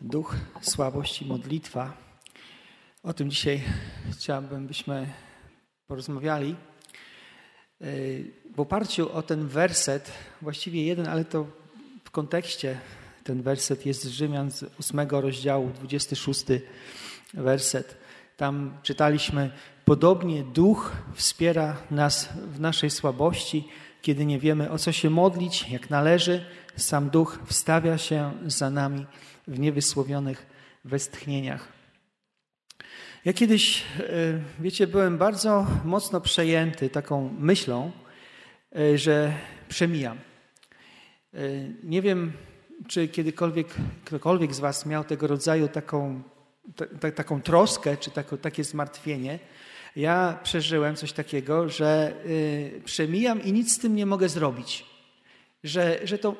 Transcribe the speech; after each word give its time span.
duch, 0.00 0.36
słabość 0.60 1.22
i 1.22 1.26
modlitwa. 1.26 1.92
O 3.02 3.12
tym 3.12 3.30
dzisiaj 3.30 3.62
chciałbym, 4.12 4.66
byśmy 4.66 5.12
porozmawiali. 5.86 6.56
W 8.54 8.60
oparciu 8.60 9.12
o 9.12 9.22
ten 9.22 9.48
werset, 9.48 10.12
właściwie 10.42 10.84
jeden, 10.84 11.08
ale 11.08 11.24
to 11.24 11.46
w 12.04 12.10
kontekście 12.10 12.78
ten 13.24 13.42
werset 13.42 13.86
jest 13.86 14.04
z 14.04 14.08
Rzymian 14.08 14.50
z 14.50 14.64
8 14.80 15.00
rozdziału, 15.10 15.70
26 15.70 16.44
werset. 17.34 17.96
Tam 18.36 18.78
czytaliśmy: 18.82 19.50
Podobnie 19.84 20.42
duch 20.42 20.92
wspiera 21.14 21.76
nas 21.90 22.28
w 22.52 22.60
naszej 22.60 22.90
słabości, 22.90 23.68
kiedy 24.02 24.26
nie 24.26 24.38
wiemy 24.38 24.70
o 24.70 24.78
co 24.78 24.92
się 24.92 25.10
modlić, 25.10 25.70
jak 25.70 25.90
należy. 25.90 26.44
Sam 26.76 27.10
duch 27.10 27.38
wstawia 27.46 27.98
się 27.98 28.32
za 28.46 28.70
nami 28.70 29.06
w 29.48 29.58
niewysłowionych 29.58 30.46
westchnieniach. 30.84 31.80
Ja 33.24 33.32
kiedyś, 33.32 33.82
e, 33.98 34.02
wiecie, 34.60 34.86
byłem 34.86 35.18
bardzo 35.18 35.66
mocno 35.84 36.20
przejęty 36.20 36.90
taką 36.90 37.34
myślą, 37.38 37.92
e, 38.76 38.98
że 38.98 39.32
przemijam. 39.68 40.18
E, 41.34 41.38
nie 41.82 42.02
wiem, 42.02 42.32
czy 42.88 43.08
kiedykolwiek 43.08 43.68
ktokolwiek 44.04 44.54
z 44.54 44.60
Was 44.60 44.86
miał 44.86 45.04
tego 45.04 45.26
rodzaju 45.26 45.68
taką, 45.68 46.22
ta, 47.00 47.10
taką 47.10 47.42
troskę, 47.42 47.96
czy 47.96 48.10
tako, 48.10 48.36
takie 48.36 48.64
zmartwienie. 48.64 49.38
Ja 49.96 50.38
przeżyłem 50.42 50.96
coś 50.96 51.12
takiego, 51.12 51.68
że 51.68 52.12
y, 52.26 52.82
przemijam 52.84 53.42
i 53.42 53.52
nic 53.52 53.72
z 53.74 53.78
tym 53.78 53.96
nie 53.96 54.06
mogę 54.06 54.28
zrobić. 54.28 54.86
Że, 55.64 56.00
że 56.04 56.18
to 56.18 56.34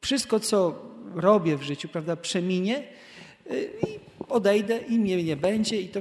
wszystko, 0.00 0.40
co 0.40 0.82
robię 1.14 1.56
w 1.56 1.62
życiu, 1.62 1.88
prawda, 1.88 2.16
przeminie 2.16 2.82
y, 3.50 3.70
i 3.88 3.98
odejdę 4.28 4.78
i 4.78 4.98
mnie 4.98 5.24
nie 5.24 5.36
będzie. 5.36 5.80
I 5.80 5.88
to, 5.88 6.00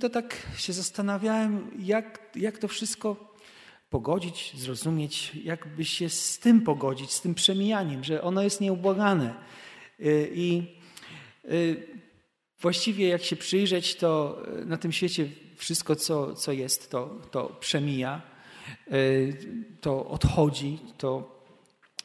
to 0.00 0.10
tak 0.10 0.36
się 0.56 0.72
zastanawiałem, 0.72 1.70
jak, 1.78 2.30
jak 2.36 2.58
to 2.58 2.68
wszystko 2.68 3.32
pogodzić, 3.90 4.52
zrozumieć, 4.56 5.32
jakby 5.44 5.84
się 5.84 6.08
z 6.08 6.38
tym 6.38 6.60
pogodzić, 6.60 7.12
z 7.12 7.20
tym 7.20 7.34
przemijaniem, 7.34 8.04
że 8.04 8.22
ono 8.22 8.42
jest 8.42 8.60
nieubłagane. 8.60 9.34
Y, 10.00 10.30
I 10.34 10.62
y, 11.44 12.01
właściwie 12.62 13.08
jak 13.08 13.24
się 13.24 13.36
przyjrzeć, 13.36 13.96
to 13.96 14.42
na 14.66 14.76
tym 14.76 14.92
świecie 14.92 15.28
wszystko, 15.56 15.96
co, 15.96 16.34
co 16.34 16.52
jest, 16.52 16.90
to, 16.90 17.20
to 17.30 17.56
przemija, 17.60 18.22
to 19.80 20.06
odchodzi, 20.06 20.78
to 20.98 21.40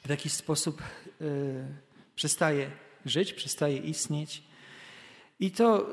w 0.05 0.09
jakiś 0.09 0.33
sposób 0.33 0.81
przestaje 2.15 2.71
żyć, 3.05 3.33
przestaje 3.33 3.77
istnieć. 3.77 4.43
I 5.39 5.51
to, 5.51 5.87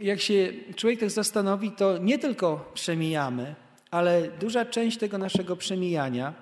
jak 0.00 0.20
się 0.20 0.52
człowiek 0.76 1.00
tak 1.00 1.10
zastanowi, 1.10 1.70
to 1.70 1.98
nie 1.98 2.18
tylko 2.18 2.70
przemijamy, 2.74 3.54
ale 3.90 4.30
duża 4.40 4.64
część 4.64 4.98
tego 4.98 5.18
naszego 5.18 5.56
przemijania 5.56 6.34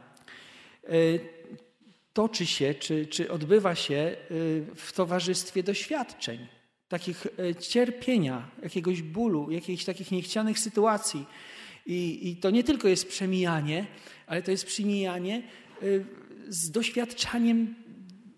e, 0.84 0.88
toczy 2.12 2.46
się, 2.46 2.74
czy, 2.74 3.06
czy 3.06 3.30
odbywa 3.30 3.74
się 3.74 3.94
e, 3.94 4.16
w 4.74 4.92
towarzystwie 4.94 5.62
doświadczeń, 5.62 6.46
takich 6.88 7.26
e, 7.26 7.54
cierpienia, 7.54 8.50
jakiegoś 8.62 9.02
bólu, 9.02 9.50
jakichś 9.50 9.84
takich 9.84 10.10
niechcianych 10.10 10.58
sytuacji. 10.58 11.26
I, 11.86 12.28
I 12.30 12.36
to 12.36 12.50
nie 12.50 12.64
tylko 12.64 12.88
jest 12.88 13.08
przemijanie, 13.08 13.86
ale 14.26 14.42
to 14.42 14.50
jest 14.50 14.66
przemijanie 14.66 15.42
z 16.48 16.70
doświadczaniem 16.70 17.74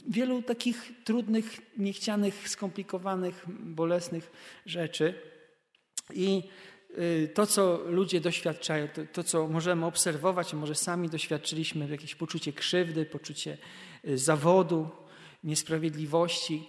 wielu 0.09 0.43
takich 0.43 0.93
trudnych, 1.05 1.61
niechcianych, 1.79 2.49
skomplikowanych, 2.49 3.45
bolesnych 3.49 4.31
rzeczy. 4.67 5.15
I 6.15 6.43
y, 6.99 7.31
to, 7.35 7.47
co 7.47 7.81
ludzie 7.87 8.21
doświadczają, 8.21 8.89
to, 8.89 9.03
to, 9.13 9.25
co 9.25 9.49
możemy 9.49 9.87
obserwować, 9.87 10.55
może 10.55 10.75
sami 10.75 11.09
doświadczyliśmy, 11.09 11.89
jakieś 11.89 12.15
poczucie 12.15 12.53
krzywdy, 12.53 13.07
poczucie 13.07 13.59
zawodu, 14.05 14.89
niesprawiedliwości, 15.45 16.69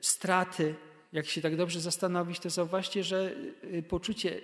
straty. 0.00 0.74
Jak 1.12 1.26
się 1.26 1.40
tak 1.40 1.56
dobrze 1.56 1.80
zastanowić, 1.80 2.40
to 2.40 2.50
zauważcie, 2.50 3.04
że 3.04 3.34
poczucie, 3.88 4.40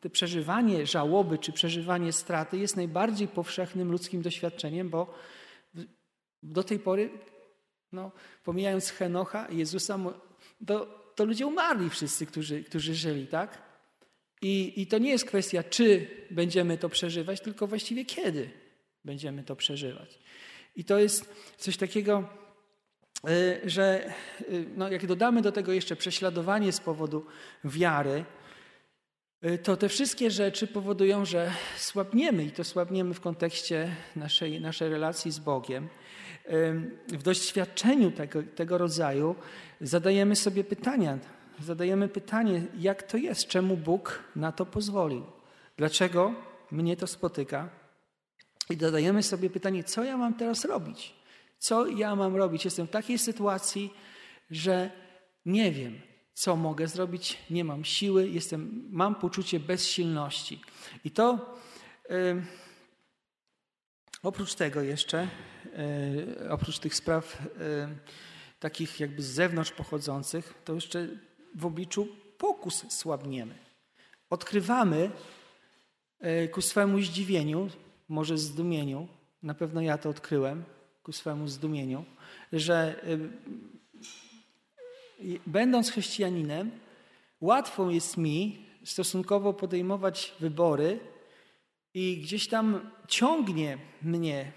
to 0.00 0.10
przeżywanie 0.10 0.86
żałoby 0.86 1.38
czy 1.38 1.52
przeżywanie 1.52 2.12
straty 2.12 2.58
jest 2.58 2.76
najbardziej 2.76 3.28
powszechnym 3.28 3.92
ludzkim 3.92 4.22
doświadczeniem, 4.22 4.88
bo 4.88 5.14
do 6.42 6.62
tej 6.62 6.78
pory, 6.78 7.10
no, 7.92 8.12
pomijając 8.44 8.90
Henocha 8.90 9.46
Jezusa, 9.50 9.98
to, 10.66 11.00
to 11.14 11.24
ludzie 11.24 11.46
umarli 11.46 11.90
wszyscy, 11.90 12.26
którzy, 12.26 12.64
którzy 12.64 12.94
żyli, 12.94 13.26
tak? 13.26 13.62
I, 14.42 14.72
I 14.76 14.86
to 14.86 14.98
nie 14.98 15.10
jest 15.10 15.24
kwestia, 15.24 15.62
czy 15.62 16.06
będziemy 16.30 16.78
to 16.78 16.88
przeżywać, 16.88 17.40
tylko 17.40 17.66
właściwie 17.66 18.04
kiedy 18.04 18.50
będziemy 19.04 19.44
to 19.44 19.56
przeżywać. 19.56 20.18
I 20.76 20.84
to 20.84 20.98
jest 20.98 21.34
coś 21.58 21.76
takiego, 21.76 22.18
y, 22.18 22.49
że 23.64 24.12
y, 24.40 24.66
no, 24.76 24.88
jak 24.88 25.06
dodamy 25.06 25.42
do 25.42 25.52
tego 25.52 25.72
jeszcze 25.72 25.96
prześladowanie 25.96 26.72
z 26.72 26.80
powodu 26.80 27.26
wiary, 27.64 28.24
y, 29.44 29.58
to 29.58 29.76
te 29.76 29.88
wszystkie 29.88 30.30
rzeczy 30.30 30.66
powodują, 30.66 31.24
że 31.24 31.52
słabniemy 31.76 32.44
i 32.44 32.50
to 32.50 32.64
słabniemy 32.64 33.14
w 33.14 33.20
kontekście 33.20 33.96
naszej, 34.16 34.60
naszej 34.60 34.88
relacji 34.88 35.32
z 35.32 35.38
Bogiem 35.38 35.88
w 37.08 37.22
doświadczeniu 37.22 38.10
tego, 38.10 38.42
tego 38.42 38.78
rodzaju 38.78 39.34
zadajemy 39.80 40.36
sobie 40.36 40.64
pytania. 40.64 41.18
Zadajemy 41.60 42.08
pytanie, 42.08 42.62
jak 42.78 43.02
to 43.02 43.16
jest, 43.16 43.46
czemu 43.46 43.76
Bóg 43.76 44.24
na 44.36 44.52
to 44.52 44.66
pozwolił? 44.66 45.24
Dlaczego 45.76 46.34
mnie 46.70 46.96
to 46.96 47.06
spotyka? 47.06 47.68
I 48.70 48.76
zadajemy 48.76 49.22
sobie 49.22 49.50
pytanie, 49.50 49.84
co 49.84 50.04
ja 50.04 50.16
mam 50.16 50.34
teraz 50.34 50.64
robić? 50.64 51.19
Co 51.60 51.86
ja 51.86 52.16
mam 52.16 52.36
robić? 52.36 52.64
Jestem 52.64 52.86
w 52.86 52.90
takiej 52.90 53.18
sytuacji, 53.18 53.94
że 54.50 54.90
nie 55.46 55.72
wiem, 55.72 56.00
co 56.34 56.56
mogę 56.56 56.88
zrobić, 56.88 57.38
nie 57.50 57.64
mam 57.64 57.84
siły, 57.84 58.28
jestem, 58.28 58.88
mam 58.90 59.14
poczucie 59.14 59.60
bezsilności. 59.60 60.60
I 61.04 61.10
to 61.10 61.56
oprócz 64.22 64.54
tego 64.54 64.82
jeszcze 64.82 65.28
E, 65.76 66.50
oprócz 66.50 66.78
tych 66.78 66.94
spraw 66.94 67.42
e, 67.60 67.88
takich 68.60 69.00
jakby 69.00 69.22
z 69.22 69.26
zewnątrz 69.26 69.70
pochodzących, 69.70 70.54
to 70.64 70.74
jeszcze 70.74 71.08
w 71.54 71.66
obliczu 71.66 72.08
pokus 72.38 72.92
słabniemy. 72.92 73.54
Odkrywamy 74.30 75.10
e, 76.20 76.48
ku 76.48 76.62
swemu 76.62 77.00
zdziwieniu, 77.00 77.68
może 78.08 78.38
zdumieniu, 78.38 79.08
na 79.42 79.54
pewno 79.54 79.80
ja 79.80 79.98
to 79.98 80.08
odkryłem, 80.08 80.64
ku 81.02 81.12
swemu 81.12 81.48
zdumieniu, 81.48 82.04
że 82.52 83.04
będąc 85.46 85.90
chrześcijaninem, 85.90 86.70
łatwo 87.40 87.90
jest 87.90 88.16
mi 88.16 88.66
stosunkowo 88.84 89.52
podejmować 89.52 90.34
wybory 90.40 91.00
i 91.94 92.20
gdzieś 92.22 92.48
tam 92.48 92.90
ciągnie 93.08 93.78
mnie 94.02 94.52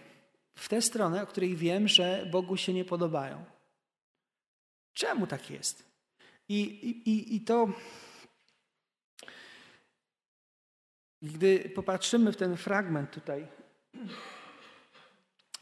w 0.55 0.69
tę 0.69 0.81
stronę, 0.81 1.23
o 1.23 1.27
której 1.27 1.55
wiem, 1.55 1.87
że 1.87 2.27
Bogu 2.31 2.57
się 2.57 2.73
nie 2.73 2.85
podobają. 2.85 3.45
Czemu 4.93 5.27
tak 5.27 5.49
jest? 5.49 5.93
I, 6.49 6.61
i, 7.05 7.35
i 7.35 7.41
to, 7.41 7.67
gdy 11.21 11.71
popatrzymy 11.75 12.31
w 12.31 12.37
ten 12.37 12.57
fragment 12.57 13.11
tutaj, 13.11 13.47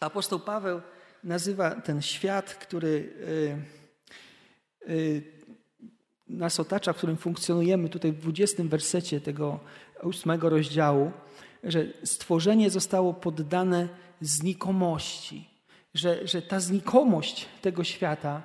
apostoł 0.02 0.40
Paweł 0.40 0.82
nazywa 1.24 1.82
ten 1.82 2.02
świat, 2.02 2.54
który 2.54 3.14
y, 4.88 4.92
y, 4.92 5.24
nas 6.28 6.60
otacza, 6.60 6.94
w 6.94 6.98
którym 6.98 7.18
funkcjonujemy, 7.18 7.90
tutaj 7.90 8.12
w 8.12 8.22
20 8.22 8.64
wersecie 8.64 9.22
tego 9.22 9.60
ósmego 10.04 10.50
rozdziału, 10.50 11.12
że 11.64 11.86
stworzenie 12.04 12.70
zostało 12.70 13.14
poddane 13.14 13.88
znikomości, 14.22 15.50
że, 15.94 16.28
że 16.28 16.42
ta 16.42 16.60
znikomość 16.60 17.48
tego 17.62 17.84
świata, 17.84 18.42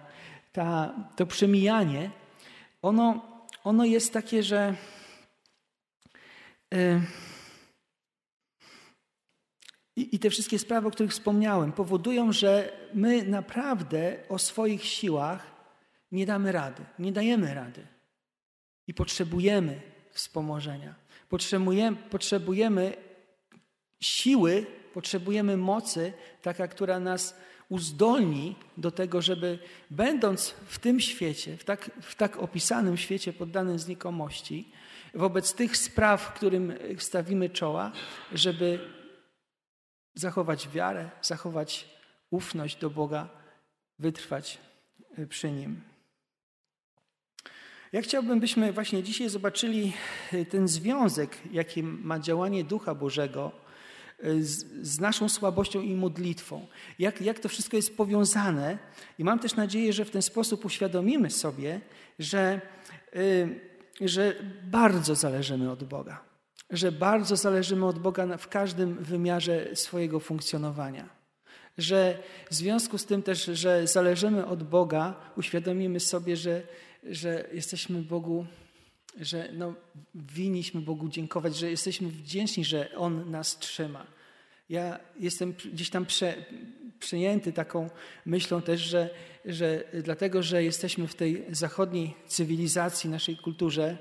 ta, 0.53 0.95
to 1.17 1.27
przemijanie, 1.27 2.11
ono, 2.83 3.23
ono 3.65 3.85
jest 3.85 4.13
takie, 4.13 4.43
że 4.43 4.75
yy, 6.73 7.01
i 9.97 10.19
te 10.19 10.31
wszystkie 10.31 10.59
sprawy, 10.59 10.89
o 10.89 10.91
których 10.91 11.11
wspomniałem, 11.11 11.73
powodują, 11.73 12.33
że 12.33 12.73
my 12.95 13.23
naprawdę 13.23 14.17
o 14.29 14.39
swoich 14.39 14.85
siłach 14.85 15.47
nie 16.13 16.27
damy 16.27 16.53
rady, 16.53 16.83
nie 16.99 17.13
dajemy 17.13 17.55
rady. 17.55 17.87
I 18.87 18.95
potrzebujemy 18.95 19.81
wspomożenia. 20.11 20.95
Potrzebujemy, 21.29 21.97
potrzebujemy 21.97 22.97
siły, 24.01 24.67
potrzebujemy 24.95 25.57
mocy, 25.57 26.13
taka, 26.43 26.69
która 26.69 27.01
nas 27.01 27.37
uzdolni 27.69 28.57
do 28.77 28.91
tego, 28.91 29.23
żeby 29.23 29.59
będąc 29.91 30.51
w 30.67 30.79
tym 30.79 31.01
świecie, 31.01 31.57
w 31.57 31.65
tak, 31.65 31.91
w 32.01 32.15
tak 32.15 32.37
opisanym 32.37 32.97
świecie 32.97 33.33
poddanym 33.33 33.79
znikomości, 33.79 34.69
wobec 35.15 35.55
tych 35.55 35.77
spraw, 35.77 36.35
którym 36.35 36.73
stawimy 36.99 37.51
czoła, 37.51 37.93
żeby 38.33 38.79
zachować 40.17 40.69
wiarę, 40.69 41.11
zachować 41.23 41.89
ufność 42.31 42.77
do 42.77 42.91
Boga, 42.91 43.29
wytrwać 43.99 44.59
przy 45.29 45.51
Nim. 45.51 45.81
Ja 47.93 48.03
chciałbym, 48.03 48.41
byśmy 48.41 48.73
właśnie 48.73 49.03
dzisiaj 49.03 49.29
zobaczyli 49.29 49.93
ten 50.51 50.69
związek, 50.69 51.39
jaki 51.53 51.83
ma 51.83 52.19
działanie 52.19 52.65
Ducha 52.65 52.95
Bożego 52.95 53.53
z, 54.41 54.65
z, 54.87 55.01
naszą 55.01 55.29
słabością 55.29 55.81
i 55.81 55.95
modlitwą. 55.95 56.67
Jak, 56.99 57.21
jak 57.21 57.39
to 57.39 57.49
wszystko 57.49 57.77
jest 57.77 57.97
powiązane. 57.97 58.79
I 59.19 59.25
mam 59.25 59.39
też 59.39 59.57
nadzieję, 59.57 59.93
że 59.93 60.05
w 60.05 60.11
ten 60.11 60.23
sposób 60.23 60.65
uświadomimy 60.65 61.31
sobie, 61.31 61.81
że, 62.19 62.61
y, 63.17 63.61
że 64.01 64.35
bardzo 64.63 65.15
zależymy 65.15 65.71
od 65.71 65.85
Boga. 65.85 66.25
Że 66.71 66.93
bardzo 66.93 67.37
zależymy 67.37 67.87
od 67.87 67.99
Boga 67.99 68.37
w 68.37 68.49
każdym 68.49 68.95
wymiarze 68.95 69.77
swojego 69.77 70.21
funkcjonowania. 70.21 71.09
Że 71.79 72.19
w 72.51 72.55
związku 72.55 72.99
z 72.99 73.07
tym 73.07 73.23
też, 73.23 73.45
że 73.45 73.87
zależymy 73.87 74.47
od 74.47 74.63
Boga, 74.63 75.15
uświadomimy 75.37 76.01
sobie, 76.01 76.37
że, 76.37 76.63
że 77.03 77.49
jesteśmy 77.53 78.03
Bogu 78.03 78.47
że 79.21 79.49
no, 79.53 79.75
winniśmy 80.15 80.81
Bogu 80.81 81.09
dziękować, 81.09 81.57
że 81.57 81.71
jesteśmy 81.71 82.09
wdzięczni, 82.09 82.65
że 82.65 82.91
On 82.97 83.31
nas 83.31 83.59
trzyma. 83.59 84.07
Ja 84.69 84.99
jestem 85.21 85.53
gdzieś 85.53 85.91
tam 85.91 86.07
prze, 86.07 86.45
przejęty 86.99 87.53
taką 87.53 87.91
myślą 88.27 88.63
też, 88.63 88.81
że, 88.81 89.11
że 89.45 89.85
dlatego, 90.03 90.43
że 90.43 90.65
jesteśmy 90.65 91.09
w 91.09 91.15
tej 91.15 91.45
zachodniej 91.51 92.15
cywilizacji, 92.27 93.11
naszej 93.11 93.37
kulturze, 93.37 93.99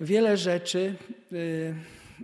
wiele 0.00 0.36
rzeczy 0.36 0.94
y, 1.32 1.74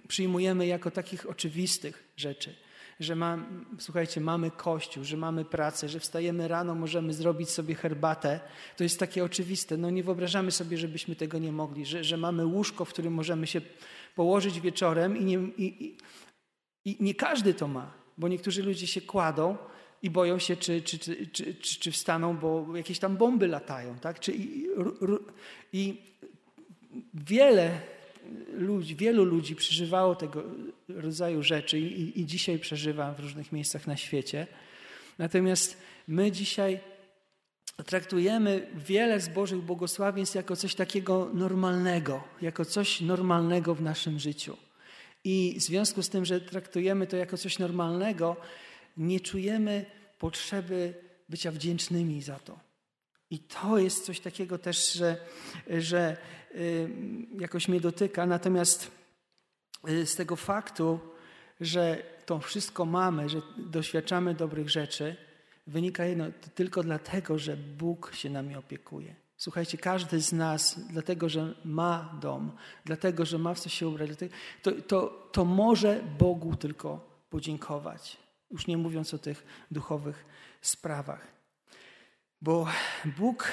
przyjmujemy 0.08 0.66
jako 0.66 0.90
takich 0.90 1.30
oczywistych 1.30 2.08
rzeczy 2.16 2.54
że 3.00 3.16
ma, 3.16 3.38
słuchajcie, 3.78 4.20
mamy 4.20 4.50
kościół, 4.50 5.04
że 5.04 5.16
mamy 5.16 5.44
pracę, 5.44 5.88
że 5.88 6.00
wstajemy 6.00 6.48
rano, 6.48 6.74
możemy 6.74 7.12
zrobić 7.12 7.50
sobie 7.50 7.74
herbatę, 7.74 8.40
to 8.76 8.84
jest 8.84 8.98
takie 8.98 9.24
oczywiste. 9.24 9.76
No 9.76 9.90
nie 9.90 10.02
wyobrażamy 10.02 10.50
sobie, 10.50 10.78
żebyśmy 10.78 11.16
tego 11.16 11.38
nie 11.38 11.52
mogli, 11.52 11.86
że, 11.86 12.04
że 12.04 12.16
mamy 12.16 12.46
łóżko, 12.46 12.84
w 12.84 12.88
którym 12.88 13.12
możemy 13.12 13.46
się 13.46 13.60
położyć 14.14 14.60
wieczorem 14.60 15.16
i 15.16 15.24
nie, 15.24 15.38
i, 15.38 15.64
i, 15.64 15.96
i 16.84 16.96
nie 17.00 17.14
każdy 17.14 17.54
to 17.54 17.68
ma, 17.68 17.94
bo 18.18 18.28
niektórzy 18.28 18.62
ludzie 18.62 18.86
się 18.86 19.00
kładą 19.00 19.56
i 20.02 20.10
boją 20.10 20.38
się, 20.38 20.56
czy, 20.56 20.82
czy, 20.82 20.98
czy, 20.98 21.26
czy, 21.32 21.54
czy 21.54 21.92
wstaną, 21.92 22.36
bo 22.36 22.76
jakieś 22.76 22.98
tam 22.98 23.16
bomby 23.16 23.48
latają. 23.48 23.98
Tak? 23.98 24.20
Czy, 24.20 24.32
i, 24.32 24.66
I 25.72 26.02
wiele 27.14 27.80
ludzi, 28.52 28.96
wielu 28.96 29.24
ludzi 29.24 29.56
przeżywało 29.56 30.14
tego 30.14 30.44
rodzaju 30.88 31.42
rzeczy 31.42 31.78
i, 31.78 32.20
i 32.20 32.26
dzisiaj 32.26 32.58
przeżywa 32.58 33.14
w 33.14 33.20
różnych 33.20 33.52
miejscach 33.52 33.86
na 33.86 33.96
świecie. 33.96 34.46
Natomiast 35.18 35.76
my 36.08 36.32
dzisiaj 36.32 36.80
traktujemy 37.86 38.66
wiele 38.74 39.20
z 39.20 39.28
Bożych 39.28 39.58
błogosławieństw 39.58 40.34
jako 40.34 40.56
coś 40.56 40.74
takiego 40.74 41.30
normalnego, 41.34 42.24
jako 42.42 42.64
coś 42.64 43.00
normalnego 43.00 43.74
w 43.74 43.82
naszym 43.82 44.18
życiu. 44.18 44.56
I 45.24 45.56
w 45.58 45.62
związku 45.62 46.02
z 46.02 46.08
tym, 46.08 46.24
że 46.24 46.40
traktujemy 46.40 47.06
to 47.06 47.16
jako 47.16 47.36
coś 47.36 47.58
normalnego, 47.58 48.36
nie 48.96 49.20
czujemy 49.20 49.84
potrzeby 50.18 50.94
bycia 51.28 51.52
wdzięcznymi 51.52 52.22
za 52.22 52.38
to. 52.38 52.58
I 53.30 53.38
to 53.38 53.78
jest 53.78 54.04
coś 54.04 54.20
takiego 54.20 54.58
też, 54.58 54.92
że, 54.92 55.16
że 55.68 56.16
jakoś 57.40 57.68
mnie 57.68 57.80
dotyka. 57.80 58.26
Natomiast 58.26 58.90
y, 59.88 60.06
z 60.06 60.16
tego 60.16 60.36
faktu, 60.36 61.00
że 61.60 62.02
to 62.26 62.38
wszystko 62.38 62.84
mamy, 62.84 63.28
że 63.28 63.42
doświadczamy 63.56 64.34
dobrych 64.34 64.70
rzeczy, 64.70 65.16
wynika 65.66 66.04
jedno, 66.04 66.24
tylko 66.54 66.82
dlatego, 66.82 67.38
że 67.38 67.56
Bóg 67.56 68.14
się 68.14 68.30
nami 68.30 68.56
opiekuje. 68.56 69.14
Słuchajcie, 69.36 69.78
każdy 69.78 70.20
z 70.20 70.32
nas, 70.32 70.80
dlatego 70.90 71.28
że 71.28 71.54
ma 71.64 72.18
dom, 72.20 72.52
dlatego 72.84 73.24
że 73.24 73.38
ma 73.38 73.54
w 73.54 73.60
co 73.60 73.68
się 73.68 73.88
ubrać, 73.88 74.10
to, 74.62 74.72
to, 74.72 75.28
to 75.32 75.44
może 75.44 76.02
Bogu 76.18 76.56
tylko 76.56 77.20
podziękować. 77.30 78.16
Już 78.50 78.66
nie 78.66 78.76
mówiąc 78.76 79.14
o 79.14 79.18
tych 79.18 79.66
duchowych 79.70 80.24
sprawach. 80.60 81.26
Bo 82.42 82.66
Bóg 83.18 83.52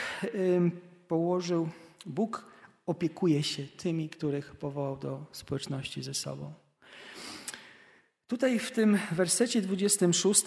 położył, 1.07 1.69
Bóg 2.06 2.55
opiekuje 2.86 3.44
się 3.44 3.64
tymi, 3.64 4.10
których 4.10 4.56
powołał 4.56 4.98
do 4.98 5.26
społeczności 5.32 6.04
ze 6.04 6.14
sobą. 6.14 6.54
Tutaj 8.28 8.60
w 8.60 8.72
tym 8.72 9.00
wersecie 9.12 9.62
26 9.62 10.44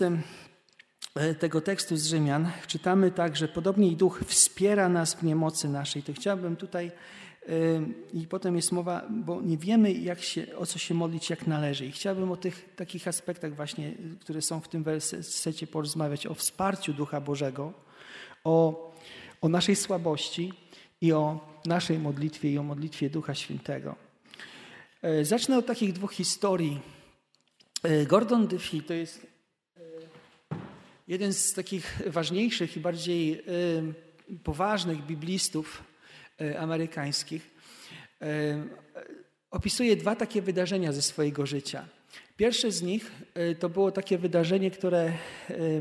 e, 1.14 1.34
tego 1.34 1.60
tekstu 1.60 1.96
z 1.96 2.06
Rzymian 2.06 2.50
czytamy 2.66 3.10
tak, 3.10 3.36
że 3.36 3.48
podobnie 3.48 3.90
Duch 3.90 4.20
wspiera 4.26 4.88
nas 4.88 5.14
w 5.14 5.22
niemocy 5.22 5.68
naszej. 5.68 6.02
To 6.02 6.12
chciałbym 6.12 6.56
tutaj 6.56 6.90
i 8.12 8.26
potem 8.26 8.56
jest 8.56 8.72
mowa, 8.72 9.06
bo 9.10 9.40
nie 9.40 9.58
wiemy 9.58 9.92
jak 9.92 10.22
się, 10.22 10.56
o 10.56 10.66
co 10.66 10.78
się 10.78 10.94
modlić, 10.94 11.30
jak 11.30 11.46
należy. 11.46 11.86
I 11.86 11.92
chciałbym 11.92 12.32
o 12.32 12.36
tych 12.36 12.74
takich 12.76 13.08
aspektach 13.08 13.56
właśnie, 13.56 13.92
które 14.20 14.42
są 14.42 14.60
w 14.60 14.68
tym 14.68 14.82
wersecie 14.82 15.66
porozmawiać, 15.66 16.26
o 16.26 16.34
wsparciu 16.34 16.94
Ducha 16.94 17.20
Bożego, 17.20 17.72
o, 18.44 18.90
o 19.40 19.48
naszej 19.48 19.76
słabości 19.76 20.52
i 21.00 21.12
o 21.12 21.47
naszej 21.66 21.98
modlitwie 21.98 22.50
i 22.50 22.58
o 22.58 22.62
modlitwie 22.62 23.10
Ducha 23.10 23.34
Świętego. 23.34 24.08
E, 25.02 25.24
zacznę 25.24 25.58
od 25.58 25.66
takich 25.66 25.92
dwóch 25.92 26.12
historii. 26.12 26.80
E, 27.82 28.06
Gordon 28.06 28.46
Diffie 28.46 28.82
to 28.82 28.94
jest 28.94 29.26
e, 29.76 29.80
jeden 31.08 31.32
z 31.32 31.52
takich 31.52 32.02
ważniejszych 32.06 32.76
i 32.76 32.80
bardziej 32.80 33.42
poważnych 34.44 35.06
biblistów 35.06 35.82
amerykańskich. 36.58 37.50
Opisuje 39.50 39.96
dwa 39.96 40.16
takie 40.16 40.42
wydarzenia 40.42 40.92
ze 40.92 41.02
swojego 41.02 41.46
życia. 41.46 41.88
Pierwsze 42.36 42.70
z 42.70 42.82
nich 42.82 43.12
to 43.58 43.68
było 43.68 43.92
takie 43.92 44.18
wydarzenie, 44.18 44.70
które 44.70 45.12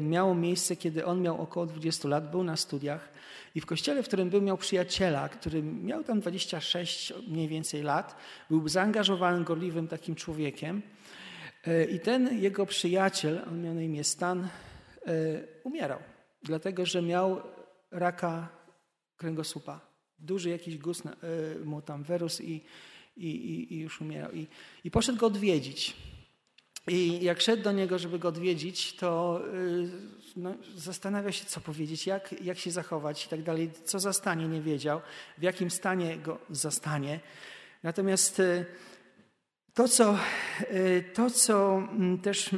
miało 0.02 0.36
miejsce, 0.36 0.76
kiedy 0.76 1.06
on 1.06 1.22
miał 1.22 1.42
około 1.42 1.66
20 1.66 2.08
lat, 2.08 2.32
był 2.32 2.44
na 2.44 2.56
studiach 2.56 3.10
i 3.58 3.62
w 3.62 3.66
kościele, 3.66 4.04
w 4.04 4.08
którym 4.08 4.30
był, 4.30 4.42
miał 4.42 4.58
przyjaciela, 4.58 5.30
który 5.30 5.64
miał 5.64 6.04
tam 6.04 6.20
26 6.20 7.14
mniej 7.28 7.48
więcej 7.48 7.84
lat, 7.84 8.16
był 8.50 8.68
zaangażowanym, 8.68 9.44
gorliwym 9.44 9.88
takim 9.88 10.16
człowiekiem. 10.16 10.82
Y, 11.68 11.88
I 11.92 12.00
ten 12.00 12.42
jego 12.42 12.66
przyjaciel, 12.66 13.42
on 13.48 13.62
miał 13.62 13.74
na 13.74 13.82
imię 13.82 14.04
Stan, 14.04 14.48
umierał, 15.64 16.00
dlatego 16.44 16.86
że 16.86 17.02
miał 17.02 17.42
raka 17.92 18.50
kręgosłupa. 19.16 19.80
Duży 20.20 20.50
jakiś 20.50 20.78
guz 20.78 21.04
mu 21.66 21.82
tam 21.82 22.04
wyrósł 22.04 22.44
i, 22.44 22.62
i, 23.18 23.74
i 23.74 23.80
już 23.80 24.02
umierał. 24.02 24.32
I, 24.32 24.48
I 24.84 24.92
poszedł 24.92 25.18
go 25.18 25.28
odwiedzić. 25.28 25.96
I 26.88 27.24
jak 27.24 27.42
szedł 27.42 27.64
do 27.64 27.72
niego, 27.72 28.00
żeby 28.00 28.20
go 28.20 28.28
odwiedzić, 28.28 28.96
to 28.96 29.42
no, 30.38 30.54
zastanawia 30.76 31.32
się, 31.32 31.46
co 31.46 31.62
powiedzieć, 31.62 32.08
jak, 32.08 32.42
jak 32.42 32.58
się 32.58 32.72
zachować 32.72 33.26
i 33.26 33.30
tak 33.30 33.44
dalej. 33.44 33.70
Co 33.86 34.00
zastanie, 34.00 34.48
nie 34.48 34.62
wiedział, 34.62 35.02
w 35.38 35.42
jakim 35.42 35.72
stanie 35.72 36.18
go 36.18 36.40
zastanie. 36.50 37.20
Natomiast 37.84 38.40
y, 38.40 38.66
to, 39.74 39.88
co, 39.88 40.18
y, 40.72 41.04
to, 41.14 41.30
co 41.30 41.78
mm, 41.78 42.18
też 42.18 42.50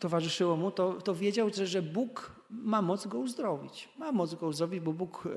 towarzyszyło 0.00 0.56
mu, 0.56 0.70
to, 0.70 0.92
to 0.92 1.14
wiedział, 1.14 1.50
że, 1.54 1.66
że 1.66 1.82
Bóg 1.82 2.34
ma 2.50 2.82
moc 2.82 3.06
go 3.06 3.18
uzdrowić. 3.18 3.88
Ma 3.98 4.12
moc 4.12 4.34
go 4.34 4.46
uzdrowić, 4.46 4.80
bo 4.80 4.92
Bóg 4.92 5.26
e, 5.26 5.30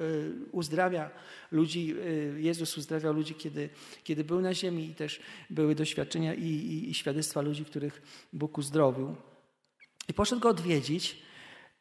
uzdrawia 0.51 1.10
ludzi, 1.51 1.96
Jezus 2.38 2.77
uzdrawiał 2.77 3.13
ludzi, 3.13 3.36
kiedy, 3.36 3.70
kiedy 4.03 4.24
był 4.24 4.41
na 4.41 4.53
ziemi 4.53 4.89
i 4.89 4.96
też 4.96 5.22
były 5.50 5.75
doświadczenia 5.75 6.34
i, 6.34 6.44
i, 6.44 6.89
i 6.89 6.94
świadectwa 6.94 7.41
ludzi, 7.41 7.65
których 7.65 8.01
Bóg 8.34 8.58
uzdrowił. 8.58 9.15
I 10.08 10.13
poszedł 10.13 10.41
go 10.41 10.50
odwiedzić 10.50 11.26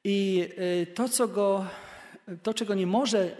i 0.08 0.48
e, 0.56 0.86
to, 0.86 1.08
co 1.08 1.28
go, 1.28 1.66
to 2.42 2.54
czego 2.54 2.74
nie 2.74 2.86
może 2.86 3.36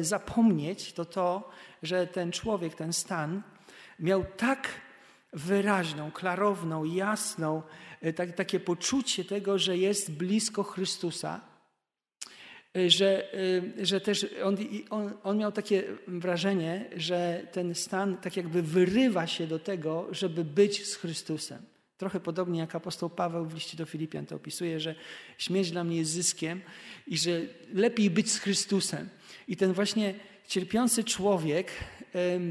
zapomnieć, 0.00 0.92
to 0.92 1.04
to, 1.04 1.50
że 1.82 2.06
ten 2.06 2.32
człowiek, 2.32 2.74
ten 2.74 2.92
stan 2.92 3.42
miał 3.98 4.24
tak 4.36 4.68
wyraźną, 5.32 6.10
klarowną, 6.10 6.84
jasną, 6.84 7.62
tak, 8.16 8.32
takie 8.32 8.60
poczucie 8.60 9.24
tego, 9.24 9.58
że 9.58 9.76
jest 9.76 10.12
blisko 10.12 10.62
Chrystusa, 10.62 11.40
że, 12.86 13.32
że 13.82 14.00
też 14.00 14.26
on, 14.44 14.56
on, 14.90 15.12
on, 15.22 15.38
miał 15.38 15.52
takie 15.52 15.84
wrażenie, 16.06 16.90
że 16.96 17.46
ten 17.52 17.74
stan 17.74 18.16
tak 18.16 18.36
jakby 18.36 18.62
wyrywa 18.62 19.26
się 19.26 19.46
do 19.46 19.58
tego, 19.58 20.06
żeby 20.10 20.44
być 20.44 20.86
z 20.86 20.96
Chrystusem. 20.96 21.77
Trochę 21.98 22.20
podobnie 22.20 22.60
jak 22.60 22.74
apostoł 22.74 23.10
Paweł 23.10 23.44
w 23.44 23.54
liście 23.54 23.76
do 23.76 23.86
Filipian 23.86 24.26
to 24.26 24.36
opisuje, 24.36 24.80
że 24.80 24.94
śmierć 25.38 25.70
dla 25.70 25.84
mnie 25.84 25.96
jest 25.96 26.10
zyskiem 26.10 26.60
i 27.06 27.18
że 27.18 27.40
lepiej 27.74 28.10
być 28.10 28.30
z 28.30 28.38
Chrystusem. 28.38 29.08
I 29.48 29.56
ten 29.56 29.72
właśnie 29.72 30.14
cierpiący 30.48 31.04
człowiek, 31.04 31.72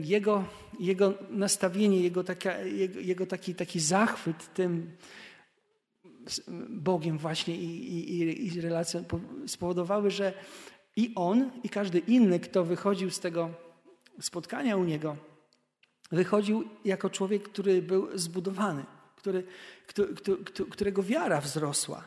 jego, 0.04 0.46
jego 0.80 1.14
nastawienie, 1.30 2.00
jego, 2.00 2.24
taka, 2.24 2.58
jego, 2.60 3.00
jego 3.00 3.26
taki, 3.26 3.56
taki 3.56 3.80
zachwyt 3.80 4.54
tym 4.54 4.92
Bogiem 6.70 7.18
właśnie 7.18 7.56
i, 7.56 7.94
i, 7.96 8.46
i 8.46 8.62
relacją 8.62 9.04
spowodowały, 9.48 10.12
że 10.12 10.34
i 10.96 11.12
on, 11.16 11.52
i 11.64 11.70
każdy 11.70 12.00
inny, 12.00 12.40
kto 12.40 12.64
wychodził 12.64 13.10
z 13.10 13.20
tego 13.20 13.50
spotkania 14.20 14.78
u 14.78 14.84
niego, 14.84 15.18
wychodził 16.12 16.64
jako 16.86 17.10
człowiek, 17.10 17.44
który 17.44 17.82
był 17.82 18.18
zbudowany, 18.18 18.86
który, 19.18 19.44
którego 20.70 21.04
wiara 21.04 21.42
wzrosła. 21.42 22.04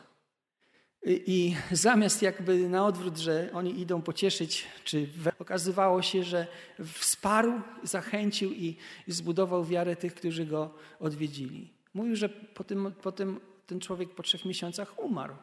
I 1.05 1.55
zamiast 1.71 2.21
jakby 2.21 2.69
na 2.69 2.85
odwrót, 2.85 3.17
że 3.17 3.49
oni 3.53 3.79
idą 3.79 4.01
pocieszyć, 4.01 4.67
czy 4.83 5.07
okazywało 5.39 6.01
się, 6.01 6.23
że 6.23 6.47
wsparł, 6.85 7.61
zachęcił 7.83 8.51
i, 8.51 8.77
zbudował 9.07 9.65
wiarę 9.65 9.95
tych, 9.95 10.15
którzy 10.15 10.45
go 10.45 10.73
odwiedzili. 10.99 11.73
Mówił, 11.93 12.15
że 12.15 12.29
po 13.03 13.11
tym 13.11 13.39
ten 13.67 13.79
człowiek 13.79 14.09
po 14.09 14.23
trzech 14.23 14.45
miesiącach 14.45 14.99
umarł. 14.99 15.35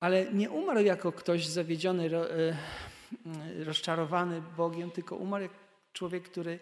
Ale 0.00 0.32
nie 0.32 0.50
umarł 0.50 0.80
jako 0.80 1.12
ktoś 1.12 1.46
zawiedziony, 1.46 2.10
e, 2.16 2.56
rozczarowany 3.64 4.42
Bogiem, 4.56 4.90
tylko 4.90 5.16
umarł 5.16 5.42
jak 5.42 5.52
człowiek, 5.92 6.22
który 6.22 6.58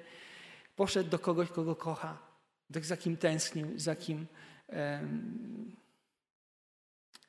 poszedł 0.76 1.10
do 1.10 1.18
kogoś, 1.18 1.48
kogo 1.48 1.76
kocha, 1.76 2.18
za 2.82 2.96
kim 2.96 3.16
tęsknił, 3.16 3.78
za 3.78 3.96
kim, 3.96 4.26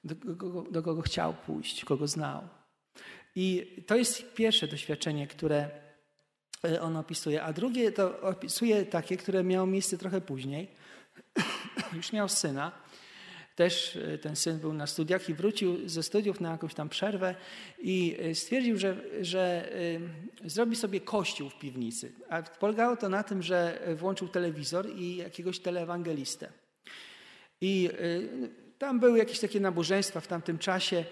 do, 0.03 0.35
kogo, 0.35 0.61
do 0.71 0.83
kogo 0.83 1.01
chciał 1.01 1.33
pójść, 1.33 1.85
kogo 1.85 2.07
znał. 2.07 2.47
I 3.35 3.75
to 3.87 3.95
jest 3.95 4.33
pierwsze 4.33 4.67
doświadczenie, 4.67 5.27
które 5.27 5.69
e, 6.63 6.81
on 6.81 6.97
opisuje. 6.97 7.43
A 7.43 7.53
drugie 7.53 7.91
to 7.91 8.21
opisuje 8.21 8.85
takie, 8.85 9.17
które 9.17 9.43
miało 9.43 9.67
miejsce 9.67 9.97
trochę 9.97 10.21
później. 10.21 10.71
Już 11.97 12.13
miał 12.13 12.29
syna 12.29 12.71
też 13.55 13.95
e, 13.95 14.17
ten 14.17 14.35
syn 14.35 14.59
był 14.59 14.74
na 14.74 14.88
studiach 14.88 15.29
i 15.29 15.33
wrócił 15.33 15.89
ze 15.89 16.03
studiów 16.03 16.41
na 16.41 16.51
jakąś 16.51 16.74
tam 16.74 16.89
przerwę 16.89 17.35
i 17.79 18.17
e, 18.19 18.35
stwierdził, 18.35 18.77
że, 18.77 18.95
że 19.21 19.71
e, 20.43 20.50
zrobi 20.50 20.75
sobie 20.75 21.01
kościół 21.01 21.50
w 21.50 21.59
piwnicy. 21.59 22.12
A 22.29 22.41
polegało 22.43 22.97
to 22.97 23.09
na 23.09 23.24
tym, 23.24 23.43
że 23.43 23.79
włączył 23.95 24.27
telewizor 24.27 24.89
i 24.95 25.15
jakiegoś 25.15 25.59
teleewangelistę. 25.59 26.51
I 27.62 27.89
tam 28.77 29.00
były 29.00 29.17
jakieś 29.17 29.39
takie 29.39 29.59
nabożeństwa 29.59 30.21
w 30.21 30.27
tamtym 30.27 30.57
czasie, 30.57 31.05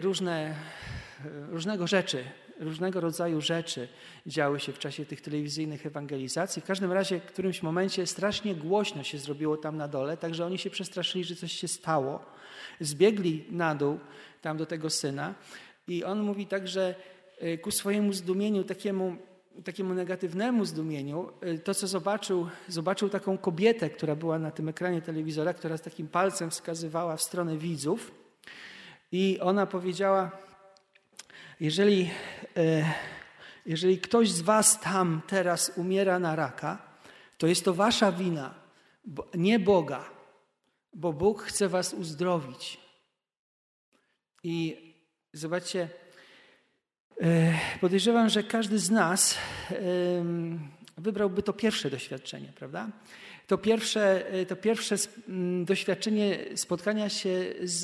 różne, 0.00 0.54
różnego 1.50 1.86
rzeczy 1.86 2.24
różnego 2.60 3.00
rodzaju 3.00 3.40
rzeczy 3.40 3.88
działy 4.26 4.60
się 4.60 4.72
w 4.72 4.78
czasie 4.78 5.06
tych 5.06 5.20
telewizyjnych 5.20 5.86
ewangelizacji. 5.86 6.62
W 6.62 6.64
każdym 6.64 6.92
razie 6.92 7.20
w 7.20 7.24
którymś 7.24 7.62
momencie 7.62 8.06
strasznie 8.06 8.54
głośno 8.54 9.02
się 9.02 9.18
zrobiło 9.18 9.56
tam 9.56 9.76
na 9.76 9.88
dole, 9.88 10.16
także 10.16 10.46
oni 10.46 10.58
się 10.58 10.70
przestraszyli, 10.70 11.24
że 11.24 11.36
coś 11.36 11.52
się 11.52 11.68
stało. 11.68 12.24
Zbiegli 12.80 13.44
na 13.50 13.74
dół 13.74 13.98
tam 14.42 14.56
do 14.56 14.66
tego 14.66 14.90
syna 14.90 15.34
i 15.88 16.04
on 16.04 16.20
mówi 16.20 16.46
tak, 16.46 16.68
że 16.68 16.94
e, 17.38 17.58
ku 17.58 17.70
swojemu 17.70 18.12
zdumieniu, 18.12 18.64
takiemu, 18.64 19.16
takiemu 19.64 19.94
negatywnemu 19.94 20.64
zdumieniu, 20.64 21.32
e, 21.40 21.58
to 21.58 21.74
co 21.74 21.86
zobaczył, 21.86 22.48
zobaczył 22.68 23.08
taką 23.08 23.38
kobietę, 23.38 23.90
która 23.90 24.16
była 24.16 24.38
na 24.38 24.50
tym 24.50 24.68
ekranie 24.68 25.02
telewizora, 25.02 25.54
która 25.54 25.76
z 25.76 25.82
takim 25.82 26.08
palcem 26.08 26.50
wskazywała 26.50 27.16
w 27.16 27.22
stronę 27.22 27.56
widzów 27.56 28.10
i 29.12 29.38
ona 29.40 29.66
powiedziała, 29.66 30.44
jeżeli, 31.60 32.10
e, 32.56 32.94
jeżeli 33.66 33.98
ktoś 33.98 34.30
z 34.30 34.40
Was 34.40 34.80
tam 34.80 35.22
teraz 35.26 35.72
umiera 35.76 36.18
na 36.18 36.36
raka, 36.36 36.78
to 37.38 37.46
jest 37.46 37.64
to 37.64 37.74
Wasza 37.74 38.12
wina, 38.12 38.54
nie 39.34 39.58
Boga, 39.58 40.04
bo 40.94 41.12
Bóg 41.12 41.42
chce 41.42 41.68
Was 41.68 41.94
uzdrowić. 41.94 42.80
I 44.42 44.76
zobaczcie, 45.32 45.88
e, 47.20 47.58
podejrzewam, 47.80 48.28
że 48.28 48.42
każdy 48.42 48.78
z 48.78 48.90
nas 48.90 49.38
wybrałby 50.98 51.42
to 51.42 51.52
pierwsze 51.52 51.90
doświadczenie, 51.90 52.52
prawda? 52.56 52.88
To 53.46 53.58
pierwsze, 53.58 54.32
e, 54.32 54.46
to 54.46 54.56
pierwsze 54.56 54.96
doświadczenie 55.64 56.38
spotkania 56.54 57.08
się 57.08 57.54
z, 57.62 57.82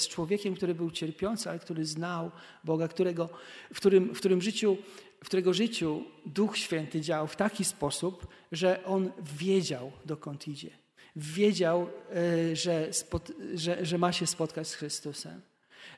z 0.00 0.08
człowiekiem, 0.08 0.54
który 0.54 0.74
był 0.74 0.90
cierpiący, 0.90 1.50
ale 1.50 1.58
który 1.58 1.84
znał 1.84 2.30
Boga, 2.64 2.88
którego, 2.88 3.28
w, 3.74 3.76
którym, 3.76 4.14
w, 4.14 4.18
którym 4.18 4.42
życiu, 4.42 4.76
w 5.22 5.26
którego 5.26 5.54
życiu 5.54 6.04
Duch 6.26 6.58
Święty 6.58 7.00
działał 7.00 7.26
w 7.26 7.36
taki 7.36 7.64
sposób, 7.64 8.26
że 8.52 8.84
on 8.84 9.12
wiedział, 9.38 9.92
dokąd 10.04 10.48
idzie. 10.48 10.70
Wiedział, 11.16 11.88
e, 12.50 12.56
że, 12.56 12.92
spod, 12.92 13.32
że, 13.54 13.86
że 13.86 13.98
ma 13.98 14.12
się 14.12 14.26
spotkać 14.26 14.68
z 14.68 14.74
Chrystusem. 14.74 15.40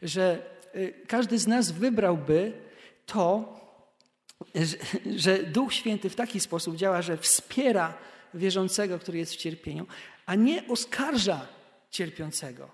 Że 0.03 0.43
e, 0.73 0.93
każdy 0.93 1.39
z 1.39 1.47
nas 1.47 1.71
wybrałby 1.73 2.53
to, 3.07 3.61
że 5.17 5.43
Duch 5.43 5.75
Święty 5.75 6.11
w 6.11 6.17
taki 6.17 6.41
sposób 6.41 6.77
działa, 6.77 7.03
że 7.03 7.17
wspiera 7.17 7.95
wierzącego, 8.35 8.99
który 8.99 9.19
jest 9.19 9.33
w 9.33 9.37
cierpieniu, 9.37 9.87
a 10.27 10.35
nie 10.35 10.69
oskarża 10.69 11.47
cierpiącego, 11.91 12.71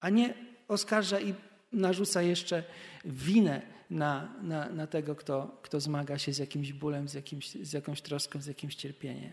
a 0.00 0.10
nie 0.10 0.34
oskarża 0.68 1.20
i 1.20 1.34
narzuca 1.72 2.22
jeszcze 2.22 2.64
winę 3.04 3.62
na, 3.90 4.34
na, 4.42 4.68
na 4.68 4.86
tego, 4.86 5.16
kto, 5.16 5.58
kto 5.62 5.80
zmaga 5.80 6.18
się 6.18 6.32
z 6.32 6.38
jakimś 6.38 6.72
bólem, 6.72 7.08
z, 7.08 7.14
jakimś, 7.14 7.50
z 7.50 7.72
jakąś 7.72 8.02
troską, 8.02 8.40
z 8.40 8.46
jakimś 8.46 8.74
cierpieniem. 8.74 9.32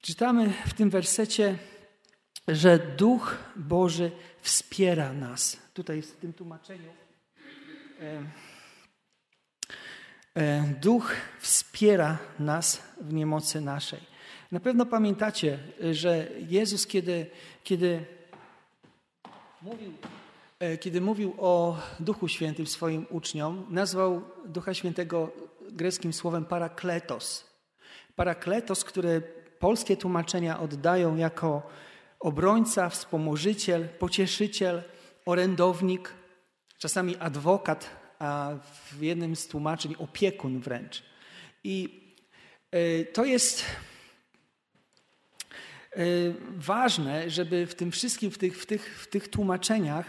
Czytamy 0.00 0.52
w 0.66 0.74
tym 0.74 0.90
wersecie, 0.90 1.58
że 2.48 2.78
Duch 2.78 3.36
Boży 3.56 4.10
wspiera 4.40 5.12
nas. 5.12 5.58
Tutaj 5.74 6.02
w 6.02 6.16
tym 6.16 6.32
tłumaczeniu. 6.32 6.92
Duch 10.80 11.16
wspiera 11.40 12.18
nas 12.38 12.82
w 13.00 13.12
niemocy 13.12 13.60
naszej. 13.60 14.11
Na 14.52 14.60
pewno 14.60 14.86
pamiętacie, 14.86 15.58
że 15.92 16.28
Jezus, 16.48 16.86
kiedy, 16.86 17.26
kiedy, 17.64 18.04
mówił, 19.62 19.92
e, 20.58 20.78
kiedy 20.78 21.00
mówił 21.00 21.34
o 21.38 21.78
Duchu 22.00 22.28
Świętym 22.28 22.66
swoim 22.66 23.06
uczniom, 23.10 23.66
nazwał 23.70 24.22
Ducha 24.44 24.74
Świętego 24.74 25.32
greckim 25.70 26.12
słowem 26.12 26.44
parakletos. 26.44 27.46
Parakletos, 28.16 28.84
które 28.84 29.20
polskie 29.58 29.96
tłumaczenia 29.96 30.60
oddają 30.60 31.16
jako 31.16 31.62
obrońca, 32.20 32.88
wspomożyciel, 32.88 33.88
pocieszyciel, 33.88 34.82
orędownik, 35.26 36.14
czasami 36.78 37.16
adwokat, 37.16 37.90
a 38.18 38.50
w 38.92 39.02
jednym 39.02 39.36
z 39.36 39.46
tłumaczeń 39.46 39.94
opiekun 39.98 40.60
wręcz. 40.60 41.02
I 41.64 42.02
e, 42.70 43.04
to 43.04 43.24
jest 43.24 43.64
Y, 43.64 43.91
ważne, 46.56 47.30
żeby 47.30 47.66
w 47.66 47.74
tym 47.74 47.90
wszystkim, 47.90 48.30
w 48.30 48.38
tych, 48.38 48.62
w 48.62 48.66
tych, 48.66 49.00
w 49.02 49.06
tych 49.06 49.28
tłumaczeniach 49.28 50.06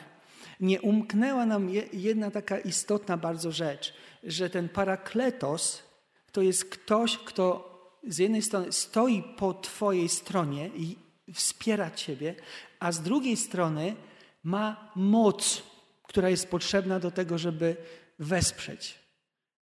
nie 0.60 0.82
umknęła 0.82 1.46
nam 1.46 1.70
jedna 1.94 2.32
taka 2.32 2.60
istotna 2.60 3.18
bardzo 3.18 3.52
rzecz, 3.52 3.94
że 4.24 4.50
ten 4.50 4.70
parakletos 4.70 5.84
to 6.32 6.42
jest 6.42 6.66
ktoś, 6.66 7.18
kto 7.18 7.74
z 8.08 8.18
jednej 8.18 8.42
strony 8.42 8.72
stoi 8.72 9.24
po 9.38 9.54
Twojej 9.54 10.10
stronie 10.10 10.70
i 10.76 10.98
wspiera 11.34 11.92
Ciebie, 11.92 12.36
a 12.80 12.92
z 12.92 13.02
drugiej 13.02 13.38
strony 13.38 13.96
ma 14.44 14.92
moc, 14.96 15.64
która 16.04 16.30
jest 16.30 16.48
potrzebna 16.48 17.00
do 17.00 17.12
tego, 17.12 17.38
żeby 17.38 17.76
wesprzeć. 18.20 19.00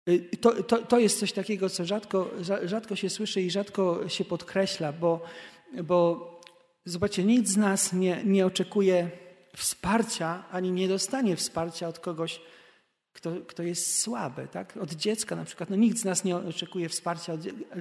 Y, 0.09 0.37
to, 0.41 0.63
to, 0.63 0.77
to 0.77 0.99
jest 0.99 1.19
coś 1.19 1.31
takiego, 1.33 1.69
co 1.69 1.85
rzadko, 1.85 2.31
rzadko 2.63 2.95
się 2.95 3.09
słyszy 3.09 3.41
i 3.41 3.51
rzadko 3.51 4.09
się 4.09 4.25
podkreśla, 4.25 4.93
bo 4.93 5.21
bo 5.83 6.29
zobaczcie, 6.85 7.23
nikt 7.23 7.47
z 7.47 7.57
nas 7.57 7.93
nie, 7.93 8.23
nie 8.25 8.45
oczekuje 8.45 9.09
wsparcia, 9.55 10.43
ani 10.51 10.71
nie 10.71 10.87
dostanie 10.87 11.35
wsparcia 11.35 11.87
od 11.87 11.99
kogoś, 11.99 12.41
kto, 13.13 13.31
kto 13.47 13.63
jest 13.63 14.01
słaby. 14.01 14.47
Tak? 14.51 14.77
Od 14.77 14.91
dziecka 14.93 15.35
na 15.35 15.45
przykład. 15.45 15.69
No, 15.69 15.75
nikt 15.75 15.97
z 15.97 16.05
nas 16.05 16.23
nie 16.23 16.35
oczekuje 16.35 16.89
wsparcia, 16.89 17.33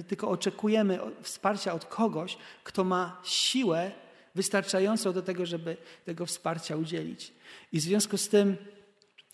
tylko 0.07 0.29
oczekujemy 0.29 0.99
wsparcia 1.21 1.73
od 1.73 1.85
kogoś, 1.85 2.37
kto 2.63 2.83
ma 2.83 3.21
siłę 3.23 3.91
wystarczającą 4.35 5.13
do 5.13 5.21
tego, 5.21 5.45
żeby 5.45 5.77
tego 6.05 6.25
wsparcia 6.25 6.75
udzielić. 6.75 7.33
I 7.71 7.79
w 7.79 7.83
związku 7.83 8.17
z 8.17 8.29
tym 8.29 8.57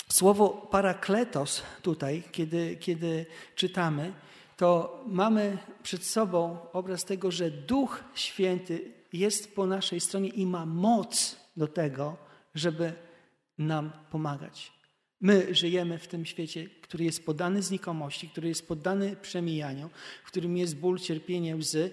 słowo 0.10 0.50
parakletos 0.50 1.64
tutaj, 1.82 2.24
kiedy, 2.32 2.78
kiedy 2.80 3.26
czytamy, 3.56 4.14
to 4.58 5.04
mamy 5.08 5.58
przed 5.84 6.04
sobą 6.04 6.58
obraz 6.74 7.06
tego, 7.06 7.32
że 7.32 7.52
Duch 7.52 8.04
Święty 8.14 8.92
jest 9.14 9.56
po 9.56 9.66
naszej 9.66 10.00
stronie 10.00 10.30
i 10.30 10.46
ma 10.46 10.66
moc 10.66 11.36
do 11.58 11.68
tego, 11.68 12.18
żeby 12.56 12.94
nam 13.58 13.92
pomagać. 14.12 14.72
My 15.22 15.56
żyjemy 15.56 16.00
w 16.00 16.08
tym 16.08 16.26
świecie, 16.26 16.70
który 16.82 17.04
jest 17.04 17.26
poddany 17.26 17.62
znikomości, 17.62 18.30
który 18.30 18.48
jest 18.48 18.68
poddany 18.68 19.16
przemijaniu, 19.16 19.90
w 20.24 20.28
którym 20.28 20.58
jest 20.58 20.78
ból, 20.78 21.00
cierpienie, 21.00 21.56
łzy. 21.56 21.92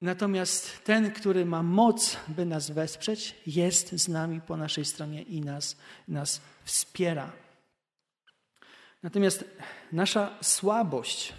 Natomiast 0.00 0.84
ten, 0.84 1.10
który 1.10 1.44
ma 1.44 1.62
moc, 1.62 2.16
by 2.28 2.46
nas 2.46 2.70
wesprzeć, 2.70 3.34
jest 3.46 3.92
z 3.92 4.08
nami 4.08 4.40
po 4.40 4.56
naszej 4.56 4.84
stronie 4.84 5.22
i 5.22 5.40
nas, 5.40 5.76
nas 6.08 6.40
wspiera. 6.64 7.32
Natomiast 9.02 9.44
nasza 9.92 10.38
słabość, 10.42 11.32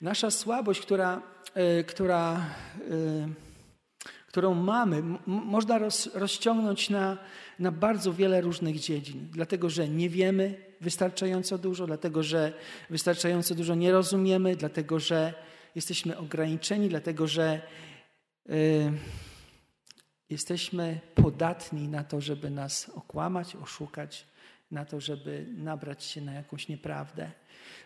nasza 0.00 0.30
słabość, 0.30 0.80
która, 0.80 1.22
e, 1.54 1.84
która, 1.84 2.34
e, 2.34 3.28
którą 4.26 4.54
mamy, 4.54 5.02
można 5.26 5.78
roz, 5.78 6.14
rozciągnąć 6.14 6.90
na, 6.90 7.18
na 7.58 7.72
bardzo 7.72 8.12
wiele 8.12 8.40
różnych 8.40 8.80
dziedzin. 8.80 9.28
Dlatego, 9.32 9.70
że 9.70 9.88
nie 9.88 10.10
wiemy 10.10 10.66
wystarczająco 10.80 11.58
dużo, 11.58 11.86
dlatego, 11.86 12.22
że 12.22 12.52
wystarczająco 12.90 13.54
dużo 13.54 13.74
nie 13.74 13.92
rozumiemy, 13.92 14.56
dlatego, 14.56 14.98
że 14.98 15.34
jesteśmy 15.74 16.18
ograniczeni, 16.18 16.88
dlatego, 16.88 17.26
że 17.26 17.60
y, 18.50 18.92
jesteśmy 20.30 21.00
podatni 21.14 21.88
na 21.88 22.04
to, 22.04 22.20
żeby 22.20 22.50
nas 22.50 22.88
okłamać, 22.94 23.56
oszukać, 23.56 24.26
na 24.70 24.84
to, 24.84 25.00
żeby 25.00 25.46
nabrać 25.56 26.04
się 26.04 26.20
na 26.20 26.32
jakąś 26.32 26.68
nieprawdę. 26.68 27.30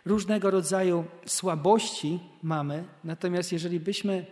Różnego 0.04 0.50
rodzaju 0.50 1.04
słabości 1.26 2.20
mamy, 2.42 2.84
natomiast 3.04 3.52
jeżeli 3.52 3.80
byśmy 3.80 4.26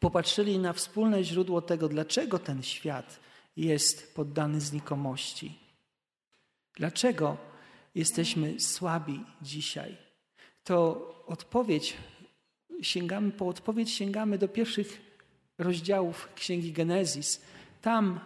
popatrzyli 0.00 0.58
na 0.58 0.72
wspólne 0.72 1.24
źródło 1.24 1.62
tego, 1.62 1.88
dlaczego 1.88 2.38
ten 2.38 2.62
świat 2.62 3.20
jest 3.56 4.14
poddany 4.14 4.60
znikomości, 4.60 5.58
dlaczego 6.76 7.36
jesteśmy 7.94 8.60
słabi 8.60 9.24
dzisiaj, 9.42 9.96
to 10.64 11.08
odpowiedź 11.26 11.96
sięgamy, 12.82 13.30
po 13.30 13.48
odpowiedź 13.48 13.90
sięgamy 13.90 14.38
do 14.38 14.48
pierwszych 14.48 15.00
rozdziałów 15.58 16.28
Księgi 16.34 16.72
Genezis. 16.72 17.42
Tam 17.82 18.20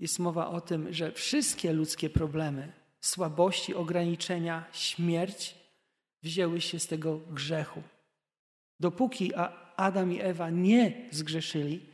jest 0.00 0.18
mowa 0.18 0.48
o 0.48 0.60
tym, 0.60 0.92
że 0.92 1.12
wszystkie 1.12 1.72
ludzkie 1.72 2.10
problemy, 2.10 2.72
słabości, 3.00 3.74
ograniczenia, 3.74 4.64
śmierć 4.72 5.54
wzięły 6.22 6.60
się 6.60 6.78
z 6.78 6.86
tego 6.86 7.18
grzechu. 7.18 7.82
Dopóki 8.80 9.32
Adam 9.76 10.12
i 10.12 10.20
Ewa 10.20 10.50
nie 10.50 11.08
zgrzeszyli, 11.10 11.86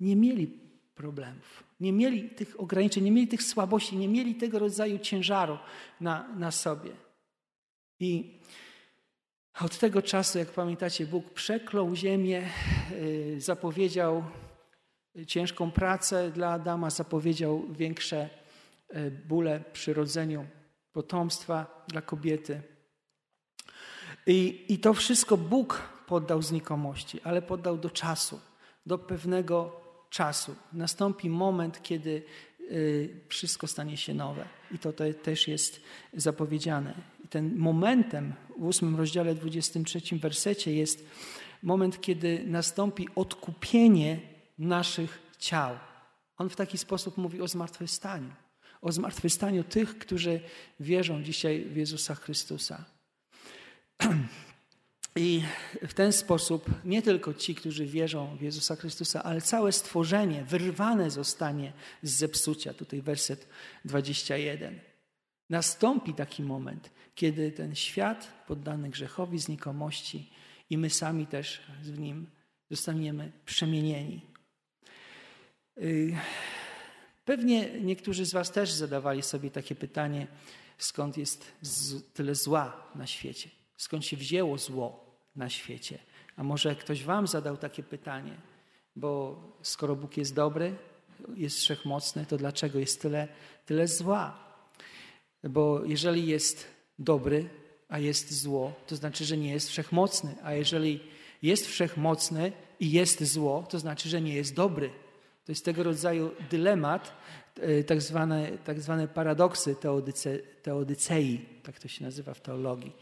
nie 0.00 0.16
mieli 0.16 0.46
problemów, 0.94 1.64
nie 1.80 1.92
mieli 1.92 2.30
tych 2.30 2.60
ograniczeń, 2.60 3.04
nie 3.04 3.10
mieli 3.10 3.28
tych 3.28 3.42
słabości, 3.42 3.96
nie 3.96 4.08
mieli 4.08 4.34
tego 4.34 4.58
rodzaju 4.58 4.98
ciężaru 4.98 5.58
na, 6.00 6.28
na 6.28 6.50
sobie. 6.50 6.90
I 8.00 8.40
od 9.60 9.78
tego 9.78 10.02
czasu, 10.02 10.38
jak 10.38 10.50
pamiętacie, 10.50 11.06
Bóg 11.06 11.30
przeklął 11.30 11.96
ziemię, 11.96 12.42
y, 12.92 13.40
zapowiedział 13.40 14.24
ciężką 15.26 15.70
pracę 15.70 16.30
dla 16.30 16.48
Adama, 16.48 16.90
zapowiedział 16.90 17.64
większe 17.72 18.30
y, 18.96 19.10
bóle 19.10 19.64
przy 19.72 19.94
rodzeniu 19.94 20.46
potomstwa 20.92 21.84
dla 21.88 22.02
kobiety. 22.02 22.62
I, 24.26 24.64
I 24.68 24.78
to 24.78 24.94
wszystko 24.94 25.36
Bóg 25.36 25.82
poddał 26.06 26.42
znikomości, 26.42 27.20
ale 27.24 27.42
poddał 27.42 27.78
do 27.78 27.90
czasu, 27.90 28.40
do 28.86 28.98
pewnego 28.98 29.80
czasu. 30.10 30.54
Nastąpi 30.72 31.30
moment, 31.30 31.82
kiedy 31.82 32.22
y, 32.60 33.20
wszystko 33.28 33.66
stanie 33.66 33.96
się 33.96 34.14
nowe. 34.14 34.48
I 34.74 34.78
to 34.78 34.92
też 35.22 35.48
jest 35.48 35.80
zapowiedziane. 36.12 36.94
I 37.24 37.28
ten 37.28 37.56
momentem 37.56 38.32
w 38.58 38.64
ósmym 38.64 38.96
rozdziale 38.96 39.34
23 39.34 40.00
wersecie 40.16 40.74
jest 40.74 41.06
moment, 41.62 42.00
kiedy 42.00 42.44
nastąpi 42.46 43.08
odkupienie 43.14 44.20
naszych 44.60 45.18
ciał. 45.38 45.78
On 46.36 46.50
w 46.50 46.56
taki 46.56 46.78
sposób 46.78 47.16
mówi 47.16 47.40
o 47.40 47.48
zmartwychwstaniu. 47.48 48.30
O 48.82 48.92
zmartwychwstaniu 48.92 49.64
tych, 49.64 49.98
którzy 49.98 50.40
wierzą 50.80 51.22
dzisiaj 51.22 51.64
w 51.64 51.76
Jezusa 51.76 52.14
Chrystusa. 52.14 52.84
I 55.16 55.42
w 55.82 55.94
ten 55.94 56.12
sposób 56.12 56.70
nie 56.84 57.02
tylko 57.02 57.34
ci, 57.34 57.54
którzy 57.54 57.86
wierzą 57.86 58.36
w 58.36 58.40
Jezusa 58.40 58.76
Chrystusa, 58.76 59.22
ale 59.22 59.40
całe 59.40 59.72
stworzenie 59.72 60.44
wyrwane 60.44 61.10
zostanie 61.10 61.72
z 62.02 62.10
zepsucia. 62.10 62.74
Tutaj 62.74 63.02
werset 63.02 63.48
21. 63.84 64.80
Nastąpi 65.50 66.14
taki 66.14 66.42
moment, 66.42 66.90
kiedy 67.14 67.52
ten 67.52 67.74
świat 67.74 68.44
poddany 68.46 68.90
grzechowi, 68.90 69.38
znikomości 69.38 70.30
i 70.70 70.78
my 70.78 70.90
sami 70.90 71.26
też 71.26 71.62
w 71.82 71.98
nim 71.98 72.26
zostaniemy 72.70 73.32
przemienieni. 73.46 74.29
Y, 75.78 76.16
pewnie 77.24 77.80
niektórzy 77.80 78.26
z 78.26 78.32
Was 78.32 78.52
też 78.52 78.72
zadawali 78.72 79.22
sobie 79.22 79.50
takie 79.50 79.74
pytanie, 79.74 80.26
skąd 80.78 81.16
jest 81.16 81.52
tyle 82.14 82.34
zła 82.34 82.90
na 82.94 83.06
świecie. 83.06 83.50
Skąd 83.76 84.04
się 84.06 84.16
wzięło 84.16 84.58
zło 84.58 85.14
na 85.36 85.48
świecie? 85.48 85.98
A 86.36 86.42
może 86.42 86.76
ktoś 86.76 87.04
Wam 87.04 87.26
zadał 87.26 87.56
takie 87.56 87.82
pytanie, 87.82 88.36
bo 88.96 89.42
skoro 89.62 89.96
Bóg 89.96 90.16
jest 90.16 90.34
dobry, 90.34 90.76
jest 91.36 91.58
wszechmocny, 91.58 92.26
to 92.26 92.36
dlaczego 92.36 92.78
jest 92.78 93.02
tyle, 93.02 93.28
tyle 93.66 93.88
zła? 93.88 94.38
Bo 95.44 95.84
jeżeli 95.84 96.26
jest 96.26 96.66
dobry, 96.98 97.48
a 97.88 97.98
jest 97.98 98.32
zło, 98.42 98.72
to 98.86 98.96
znaczy, 98.96 99.24
że 99.24 99.36
nie 99.36 99.52
jest 99.52 99.68
wszechmocny. 99.68 100.34
A 100.42 100.52
jeżeli 100.52 101.00
jest 101.42 101.66
wszechmocny 101.66 102.52
i 102.80 102.90
jest 102.90 103.24
zło, 103.24 103.66
to 103.70 103.78
znaczy, 103.78 104.08
że 104.08 104.20
nie 104.20 104.34
jest 104.34 104.54
dobry. 104.54 104.90
To 105.44 105.52
jest 105.52 105.64
tego 105.64 105.82
rodzaju 105.82 106.34
dylemat, 106.50 107.12
e, 107.56 107.84
tak 107.84 108.02
zwane, 108.02 108.58
tak 108.64 108.80
zwane 108.80 109.08
paradoksy 109.08 109.74
teodyce, 109.74 110.38
teodycei, 110.38 111.46
tak 111.62 111.78
to 111.78 111.88
się 111.88 112.04
nazywa 112.04 112.34
w 112.34 112.40
teologii. 112.40 112.96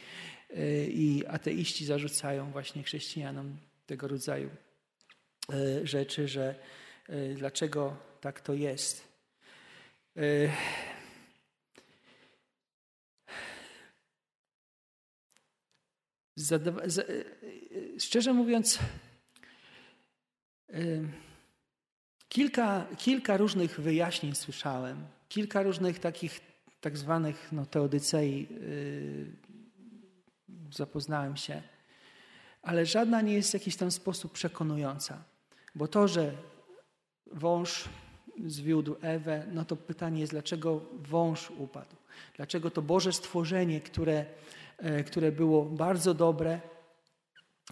E, 0.51 0.87
I 0.87 1.27
ateiści 1.27 1.87
zarzucają 1.87 2.51
właśnie 2.51 2.83
chrześcijanom 2.83 3.57
tego 3.87 4.09
rodzaju 4.09 4.51
e, 5.53 5.87
rzeczy, 5.87 6.29
że 6.29 6.55
dlaczego 7.35 7.97
tak 8.21 8.41
to 8.41 8.55
jest. 8.55 9.09
Szczerze 17.99 18.33
mówiąc, 18.33 18.79
kilka, 22.29 22.87
kilka 22.97 23.37
różnych 23.37 23.81
wyjaśnień 23.81 24.35
słyszałem, 24.35 25.07
kilka 25.29 25.63
różnych 25.63 25.99
takich 25.99 26.41
tak 26.81 26.99
zwanych 26.99 27.49
no, 27.53 27.67
teodycei 27.67 28.49
zapoznałem 30.73 31.37
się, 31.37 31.63
ale 32.63 32.87
żadna 32.87 33.21
nie 33.21 33.35
jest 33.35 33.51
w 33.51 33.55
jakiś 33.55 33.77
tam 33.77 33.91
sposób 33.91 34.33
przekonująca. 34.33 35.25
Bo 35.75 35.89
to, 35.89 36.09
że 36.09 36.33
wąż 37.33 37.89
zwiódł 38.47 38.97
Ewę, 39.01 39.47
no 39.53 39.65
to 39.65 39.77
pytanie 39.77 40.21
jest, 40.21 40.33
dlaczego 40.33 40.81
wąż 40.93 41.51
upadł? 41.51 41.97
Dlaczego 42.37 42.71
to 42.71 42.83
Boże 42.83 43.13
stworzenie, 43.13 43.81
które, 43.81 44.27
e, 44.79 45.05
które 45.05 45.33
było 45.33 45.65
bardzo 45.65 46.15
dobre, 46.15 46.61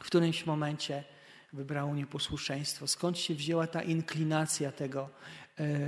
w 0.00 0.04
którymś 0.04 0.46
momencie 0.46 1.04
wybrało 1.52 1.94
nieposłuszeństwo? 1.94 2.86
Skąd 2.86 3.18
się 3.18 3.34
wzięła 3.34 3.66
ta 3.66 3.82
inklinacja 3.82 4.72
tego, 4.72 5.08
e, 5.58 5.78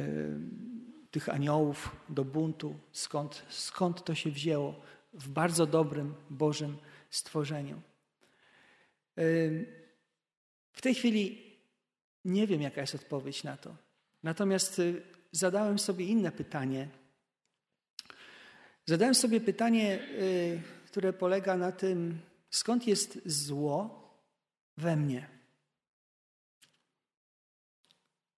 tych 1.10 1.28
aniołów 1.28 1.96
do 2.08 2.24
buntu? 2.24 2.78
Skąd, 2.92 3.44
skąd 3.48 4.04
to 4.04 4.14
się 4.14 4.30
wzięło 4.30 4.80
w 5.12 5.28
bardzo 5.28 5.66
dobrym 5.66 6.14
Bożym 6.30 6.76
stworzeniu. 7.10 7.80
W 10.72 10.80
tej 10.80 10.94
chwili 10.94 11.48
nie 12.24 12.46
wiem, 12.46 12.62
jaka 12.62 12.80
jest 12.80 12.94
odpowiedź 12.94 13.44
na 13.44 13.56
to. 13.56 13.76
Natomiast 14.22 14.78
y, 14.78 15.02
zadałem 15.32 15.78
sobie 15.78 16.04
inne 16.04 16.32
pytanie. 16.32 16.88
Zadałem 18.86 19.14
sobie 19.14 19.40
pytanie, 19.40 19.98
które 20.86 21.12
polega 21.12 21.56
na 21.56 21.72
tym, 21.72 22.20
skąd 22.50 22.86
jest 22.86 23.18
zło 23.24 24.08
we 24.76 24.96
mnie. 24.96 25.37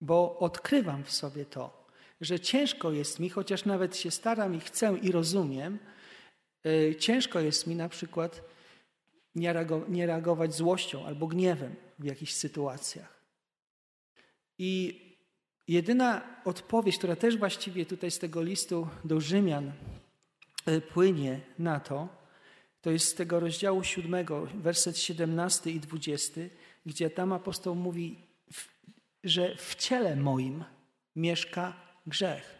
Bo 0.00 0.38
odkrywam 0.38 1.04
w 1.04 1.12
sobie 1.12 1.44
to, 1.44 1.86
że 2.20 2.40
ciężko 2.40 2.92
jest 2.92 3.20
mi, 3.20 3.30
chociaż 3.30 3.64
nawet 3.64 3.96
się 3.96 4.10
staram 4.10 4.54
i 4.54 4.60
chcę 4.60 4.98
i 5.02 5.12
rozumiem, 5.12 5.78
y, 6.66 6.96
ciężko 6.98 7.40
jest 7.40 7.66
mi 7.66 7.76
na 7.76 7.88
przykład 7.88 8.42
nie 9.88 10.06
reagować 10.06 10.54
złością 10.54 11.06
albo 11.06 11.26
gniewem 11.26 11.74
w 11.98 12.04
jakichś 12.04 12.32
sytuacjach. 12.32 13.20
I 14.58 15.00
jedyna 15.68 16.22
odpowiedź, 16.44 16.98
która 16.98 17.16
też 17.16 17.36
właściwie 17.36 17.86
tutaj 17.86 18.10
z 18.10 18.18
tego 18.18 18.42
listu 18.42 18.88
do 19.04 19.20
Rzymian 19.20 19.72
e, 20.66 20.80
płynie 20.80 21.40
na 21.58 21.80
to, 21.80 22.08
to 22.80 22.90
jest 22.90 23.08
z 23.08 23.14
tego 23.14 23.40
rozdziału 23.40 23.84
siódmego, 23.84 24.46
werset 24.54 24.98
17 24.98 25.70
i 25.70 25.80
20, 25.80 26.40
gdzie 26.86 27.10
tam 27.10 27.32
apostoł 27.32 27.74
mówi, 27.74 28.29
że 29.24 29.56
w 29.56 29.74
ciele 29.74 30.16
moim 30.16 30.64
mieszka 31.16 31.76
grzech. 32.06 32.58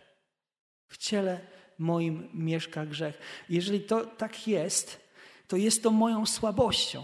W 0.88 0.96
ciele 0.96 1.40
moim 1.78 2.28
mieszka 2.34 2.86
grzech. 2.86 3.18
Jeżeli 3.48 3.80
to 3.80 4.04
tak 4.06 4.48
jest, 4.48 5.00
to 5.48 5.56
jest 5.56 5.82
to 5.82 5.90
moją 5.90 6.26
słabością. 6.26 7.02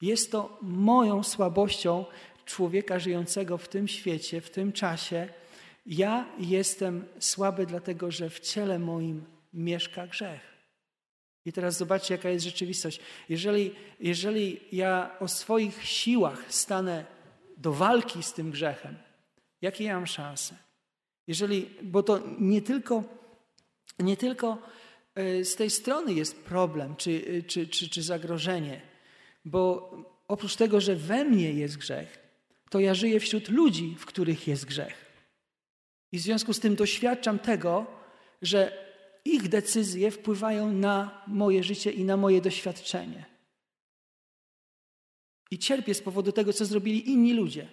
Jest 0.00 0.32
to 0.32 0.58
moją 0.62 1.22
słabością 1.22 2.04
człowieka 2.44 2.98
żyjącego 2.98 3.58
w 3.58 3.68
tym 3.68 3.88
świecie, 3.88 4.40
w 4.40 4.50
tym 4.50 4.72
czasie. 4.72 5.28
Ja 5.86 6.28
jestem 6.38 7.04
słaby, 7.18 7.66
dlatego 7.66 8.10
że 8.10 8.30
w 8.30 8.40
ciele 8.40 8.78
moim 8.78 9.24
mieszka 9.52 10.06
grzech. 10.06 10.54
I 11.44 11.52
teraz 11.52 11.76
zobaczcie, 11.76 12.14
jaka 12.14 12.28
jest 12.28 12.44
rzeczywistość. 12.44 13.00
Jeżeli, 13.28 13.74
jeżeli 14.00 14.60
ja 14.72 15.10
o 15.20 15.28
swoich 15.28 15.84
siłach 15.84 16.44
stanę 16.48 17.04
do 17.56 17.72
walki 17.72 18.22
z 18.22 18.32
tym 18.32 18.50
grzechem, 18.50 18.96
jakie 19.62 19.84
ja 19.84 19.94
mam 19.94 20.06
szanse? 20.06 20.56
Jeżeli, 21.26 21.70
bo 21.82 22.02
to 22.02 22.20
nie 22.38 22.62
tylko, 22.62 23.04
nie 23.98 24.16
tylko 24.16 24.58
e, 25.14 25.44
z 25.44 25.56
tej 25.56 25.70
strony 25.70 26.12
jest 26.12 26.44
problem 26.44 26.96
czy, 26.96 27.24
e, 27.38 27.42
czy, 27.42 27.66
czy, 27.66 27.88
czy 27.88 28.02
zagrożenie, 28.02 28.80
bo 29.44 29.90
oprócz 30.28 30.56
tego, 30.56 30.80
że 30.80 30.96
we 30.96 31.24
mnie 31.24 31.52
jest 31.52 31.78
grzech, 31.78 32.18
to 32.70 32.80
ja 32.80 32.94
żyję 32.94 33.20
wśród 33.20 33.48
ludzi, 33.48 33.96
w 33.98 34.06
których 34.06 34.48
jest 34.48 34.64
grzech. 34.64 35.04
I 36.12 36.18
w 36.18 36.22
związku 36.22 36.52
z 36.52 36.60
tym 36.60 36.74
doświadczam 36.74 37.38
tego, 37.38 37.86
że 38.42 38.84
ich 39.24 39.48
decyzje 39.48 40.10
wpływają 40.10 40.72
na 40.72 41.24
moje 41.26 41.62
życie 41.62 41.90
i 41.90 42.04
na 42.04 42.16
moje 42.16 42.40
doświadczenie. 42.40 43.33
I 45.54 45.58
cierpię 45.58 45.94
z 45.94 46.02
powodu 46.02 46.32
tego, 46.32 46.52
co 46.52 46.64
zrobili 46.64 47.10
inni 47.10 47.32
ludzie. 47.32 47.68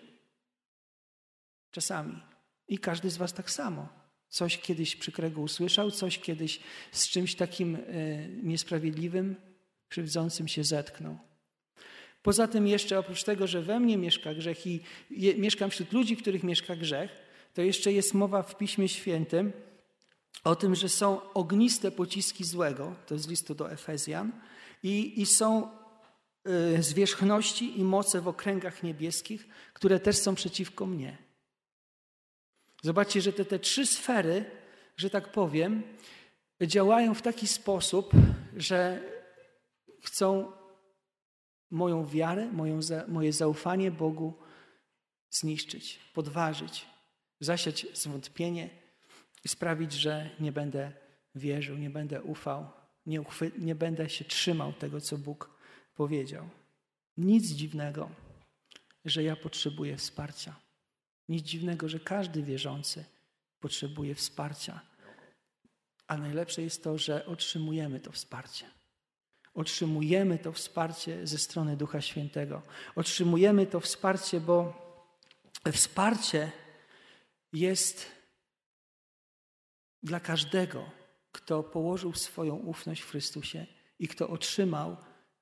Czasami. 1.72 2.22
I 2.68 2.78
każdy 2.78 3.10
z 3.10 3.18
Was 3.18 3.34
tak 3.34 3.52
samo. 3.52 3.90
Coś 4.30 4.58
kiedyś 4.58 4.96
przykrego 4.96 5.42
usłyszał, 5.42 5.92
coś 5.92 6.20
kiedyś 6.20 6.60
z 6.92 7.10
czymś 7.10 7.36
takim 7.36 7.76
y, 7.76 8.40
niesprawiedliwym, 8.44 9.36
krzywdzącym 9.90 10.48
się 10.48 10.64
zetknął. 10.64 11.18
Poza 12.22 12.48
tym 12.48 12.68
jeszcze 12.68 13.00
oprócz 13.00 13.24
tego, 13.24 13.48
że 13.48 13.62
we 13.62 13.80
mnie 13.80 13.98
mieszka 13.98 14.34
grzech 14.34 14.68
i 14.68 14.80
je, 15.10 15.36
mieszkam 15.36 15.70
wśród 15.70 15.94
ludzi, 15.94 16.16
w 16.16 16.22
których 16.22 16.44
mieszka 16.44 16.76
grzech, 16.76 17.12
to 17.54 17.62
jeszcze 17.62 17.94
jest 17.94 18.14
mowa 18.14 18.44
w 18.44 18.58
Piśmie 18.58 18.88
Świętym 18.88 19.54
o 20.44 20.56
tym, 20.56 20.76
że 20.76 20.90
są 20.90 21.34
ogniste 21.34 21.92
pociski 21.92 22.44
złego, 22.44 22.96
to 23.08 23.14
jest 23.14 23.26
z 23.26 23.30
listu 23.30 23.56
do 23.56 23.72
Efezjan, 23.72 24.32
i, 24.84 25.22
i 25.22 25.26
są 25.26 25.81
zwierzchności 26.80 27.80
i 27.80 27.84
moce 27.84 28.22
w 28.22 28.28
okręgach 28.28 28.84
niebieskich, 28.84 29.48
które 29.74 30.00
też 30.00 30.18
są 30.18 30.36
przeciwko 30.36 30.86
mnie. 30.86 31.18
Zobaczcie, 32.84 33.22
że 33.22 33.34
te, 33.34 33.46
te 33.46 33.60
trzy 33.60 33.86
sfery, 33.86 34.46
że 34.98 35.10
tak 35.10 35.32
powiem, 35.32 35.84
działają 36.62 37.14
w 37.14 37.22
taki 37.22 37.48
sposób, 37.48 38.12
że 38.58 39.02
chcą 40.02 40.52
moją 41.72 42.06
wiarę, 42.06 42.52
moją, 42.52 42.80
moje 43.08 43.34
zaufanie 43.34 43.92
Bogu 43.92 44.34
zniszczyć, 45.30 46.00
podważyć, 46.14 46.86
zasiać 47.40 47.88
zwątpienie 47.94 48.70
i 49.44 49.48
sprawić, 49.48 49.94
że 49.94 50.30
nie 50.40 50.52
będę 50.52 50.92
wierzył, 51.36 51.78
nie 51.78 51.90
będę 51.90 52.22
ufał, 52.22 52.70
nie, 53.06 53.22
uchwy, 53.22 53.52
nie 53.58 53.76
będę 53.76 54.10
się 54.10 54.26
trzymał 54.26 54.74
tego, 54.74 55.02
co 55.02 55.18
Bóg 55.18 55.61
powiedział. 55.96 56.50
Nic 57.18 57.46
dziwnego, 57.46 58.10
że 59.06 59.24
ja 59.24 59.36
potrzebuję 59.36 59.98
wsparcia. 59.98 60.56
Nic 61.30 61.44
dziwnego, 61.46 61.90
że 61.90 62.00
każdy 62.00 62.44
wierzący 62.44 63.06
potrzebuje 63.60 64.16
wsparcia. 64.16 64.82
A 66.08 66.18
najlepsze 66.18 66.62
jest 66.62 66.84
to, 66.84 66.98
że 66.98 67.26
otrzymujemy 67.26 68.00
to 68.00 68.12
wsparcie. 68.12 68.66
Otrzymujemy 69.54 70.40
to 70.40 70.52
wsparcie 70.52 71.28
ze 71.28 71.38
strony 71.38 71.78
Ducha 71.78 72.02
Świętego. 72.02 72.62
Otrzymujemy 72.96 73.66
to 73.66 73.80
wsparcie, 73.80 74.40
bo 74.40 74.74
wsparcie 75.72 76.52
jest 77.54 78.12
dla 80.04 80.20
każdego, 80.20 80.90
kto 81.32 81.64
położył 81.64 82.14
swoją 82.14 82.56
ufność 82.56 83.02
w 83.02 83.10
Chrystusie 83.10 83.66
i 84.00 84.08
kto 84.08 84.30
otrzymał 84.30 84.98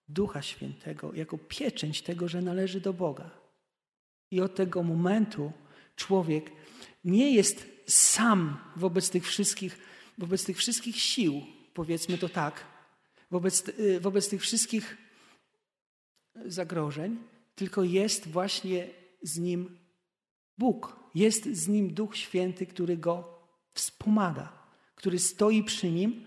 Ducha 0.09 0.41
Świętego 0.41 1.13
jako 1.13 1.37
pieczęć 1.37 2.01
tego, 2.01 2.27
że 2.27 2.41
należy 2.41 2.81
do 2.81 2.93
Boga. 2.93 3.29
I 4.31 4.41
od 4.41 4.55
tego 4.55 4.83
momentu 4.83 5.51
człowiek 5.95 6.51
nie 7.03 7.31
jest 7.35 7.67
sam 7.87 8.57
wobec 8.75 9.09
tych 9.09 9.27
wszystkich, 9.27 9.77
wobec 10.17 10.45
tych 10.45 10.57
wszystkich 10.57 10.95
sił, 10.95 11.41
powiedzmy 11.73 12.17
to 12.17 12.29
tak, 12.29 12.65
wobec, 13.31 13.69
y, 13.79 13.99
wobec 13.99 14.29
tych 14.29 14.41
wszystkich 14.41 14.97
zagrożeń, 16.45 17.17
tylko 17.55 17.83
jest 17.83 18.27
właśnie 18.27 18.87
z 19.21 19.37
nim 19.37 19.77
Bóg. 20.57 20.99
Jest 21.15 21.45
z 21.45 21.67
nim 21.67 21.93
Duch 21.93 22.17
Święty, 22.17 22.65
który 22.65 22.97
go 22.97 23.39
wspomaga, 23.73 24.53
który 24.95 25.19
stoi 25.19 25.63
przy 25.63 25.91
nim 25.91 26.25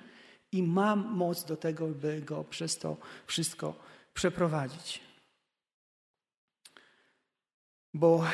i 0.53 0.63
ma 0.63 0.97
moc 0.97 1.45
do 1.45 1.57
tego, 1.57 1.87
by 1.87 2.23
go 2.23 2.45
przez 2.45 2.79
to 2.79 2.97
wszystko 3.27 3.75
przeprowadzić. 4.15 5.01
Bo 7.95 8.25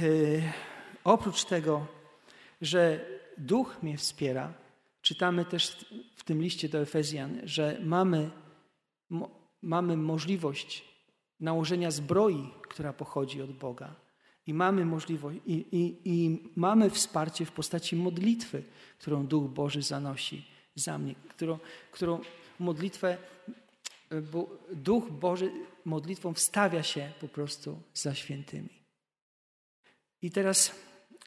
yy, 0.00 0.42
oprócz 1.04 1.44
tego, 1.44 1.86
że 2.60 3.06
Duch 3.38 3.82
mnie 3.82 3.96
wspiera, 3.96 4.52
czytamy 5.02 5.44
też 5.44 5.86
w 6.16 6.24
tym 6.24 6.42
liście 6.42 6.68
do 6.68 6.78
Efezjan, 6.78 7.40
że 7.44 7.78
mamy, 7.84 8.30
mo, 9.10 9.30
mamy 9.62 9.96
możliwość 9.96 10.84
nałożenia 11.40 11.90
zbroi, 11.90 12.50
która 12.62 12.92
pochodzi 12.92 13.42
od 13.42 13.52
Boga. 13.52 13.94
I 14.46 14.54
mamy 14.54 14.84
możliwość, 14.84 15.38
i, 15.46 15.52
i, 15.52 16.00
i 16.04 16.42
mamy 16.56 16.90
wsparcie 16.90 17.44
w 17.44 17.52
postaci 17.52 17.96
modlitwy, 17.96 18.62
którą 18.98 19.26
Duch 19.26 19.50
Boży 19.50 19.82
zanosi 19.82 20.57
za 20.78 20.98
mnie, 20.98 21.14
którą, 21.28 21.58
którą 21.92 22.20
modlitwę, 22.58 23.16
bo 24.32 24.48
Duch 24.72 25.10
Boży 25.10 25.50
modlitwą 25.84 26.34
wstawia 26.34 26.82
się 26.82 27.12
po 27.20 27.28
prostu 27.28 27.82
za 27.94 28.14
świętymi. 28.14 28.78
I 30.22 30.30
teraz 30.30 30.74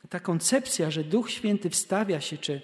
ta 0.09 0.19
koncepcja, 0.19 0.91
że 0.91 1.03
Duch 1.03 1.31
Święty 1.31 1.69
wstawia 1.69 2.21
się, 2.21 2.37
czy, 2.37 2.61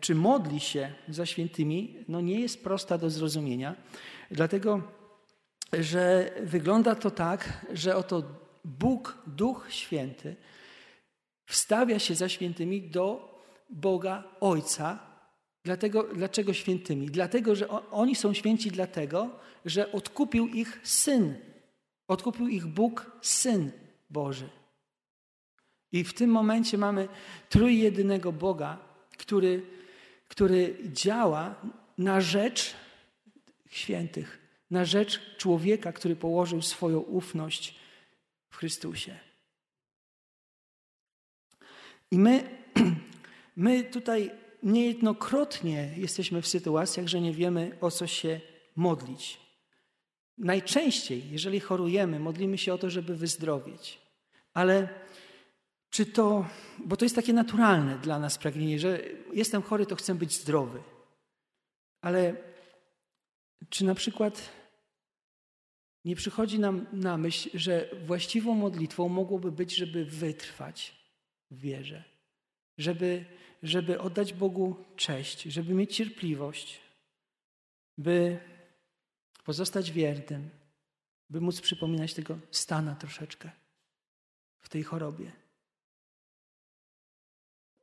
czy 0.00 0.14
modli 0.14 0.60
się 0.60 0.94
za 1.08 1.26
świętymi, 1.26 2.04
no 2.08 2.20
nie 2.20 2.40
jest 2.40 2.64
prosta 2.64 2.98
do 2.98 3.10
zrozumienia, 3.10 3.76
dlatego 4.30 4.82
że 5.72 6.30
wygląda 6.42 6.94
to 6.94 7.10
tak, 7.10 7.66
że 7.72 7.96
oto 7.96 8.22
Bóg, 8.64 9.18
Duch 9.26 9.66
Święty, 9.68 10.36
wstawia 11.46 11.98
się 11.98 12.14
za 12.14 12.28
świętymi 12.28 12.82
do 12.82 13.34
Boga 13.70 14.24
Ojca. 14.40 15.13
Dlatego, 15.64 16.02
dlaczego 16.14 16.52
świętymi? 16.52 17.06
Dlatego, 17.06 17.54
że 17.54 17.68
oni 17.90 18.14
są 18.14 18.34
święci 18.34 18.70
dlatego, 18.70 19.30
że 19.64 19.92
odkupił 19.92 20.46
ich 20.48 20.80
Syn. 20.82 21.34
Odkupił 22.08 22.48
ich 22.48 22.66
Bóg, 22.66 23.10
Syn 23.22 23.70
Boży. 24.10 24.48
I 25.92 26.04
w 26.04 26.14
tym 26.14 26.30
momencie 26.30 26.78
mamy 26.78 27.08
trójjedynego 27.48 28.32
Boga, 28.32 28.78
który, 29.18 29.62
który 30.28 30.76
działa 30.92 31.54
na 31.98 32.20
rzecz 32.20 32.74
świętych, 33.70 34.38
na 34.70 34.84
rzecz 34.84 35.36
człowieka, 35.36 35.92
który 35.92 36.16
położył 36.16 36.62
swoją 36.62 36.98
ufność 36.98 37.74
w 38.50 38.56
Chrystusie. 38.56 39.18
I 42.10 42.18
my, 42.18 42.58
my 43.56 43.84
tutaj 43.84 44.43
niejednokrotnie 44.64 45.94
jesteśmy 45.96 46.42
w 46.42 46.48
sytuacjach, 46.48 47.06
że 47.06 47.20
nie 47.20 47.32
wiemy 47.32 47.78
o 47.80 47.90
co 47.90 48.06
się 48.06 48.40
modlić. 48.76 49.40
Najczęściej, 50.38 51.22
jeżeli 51.30 51.60
chorujemy, 51.60 52.20
modlimy 52.20 52.58
się 52.58 52.74
o 52.74 52.78
to, 52.78 52.90
żeby 52.90 53.16
wyzdrowieć. 53.16 53.98
Ale 54.54 54.88
czy 55.90 56.06
to, 56.06 56.46
bo 56.78 56.96
to 56.96 57.04
jest 57.04 57.14
takie 57.14 57.32
naturalne 57.32 57.98
dla 57.98 58.18
nas 58.18 58.38
pragnienie, 58.38 58.78
że 58.78 59.00
jestem 59.32 59.62
chory, 59.62 59.86
to 59.86 59.96
chcę 59.96 60.14
być 60.14 60.32
zdrowy. 60.32 60.82
Ale 62.00 62.36
czy 63.68 63.84
na 63.84 63.94
przykład 63.94 64.50
nie 66.04 66.16
przychodzi 66.16 66.58
nam 66.58 66.86
na 66.92 67.16
myśl, 67.16 67.50
że 67.54 67.88
właściwą 68.06 68.54
modlitwą 68.54 69.08
mogłoby 69.08 69.52
być, 69.52 69.76
żeby 69.76 70.04
wytrwać, 70.04 71.04
w 71.50 71.58
wierze, 71.60 72.04
żeby, 72.78 73.24
żeby 73.64 74.00
oddać 74.00 74.32
Bogu 74.32 74.76
cześć, 74.96 75.42
żeby 75.42 75.74
mieć 75.74 75.96
cierpliwość, 75.96 76.80
by 77.98 78.38
pozostać 79.44 79.90
wiernym, 79.90 80.50
by 81.30 81.40
móc 81.40 81.60
przypominać 81.60 82.14
tego 82.14 82.38
stana 82.50 82.94
troszeczkę 82.94 83.50
w 84.60 84.68
tej 84.68 84.82
chorobie. 84.82 85.32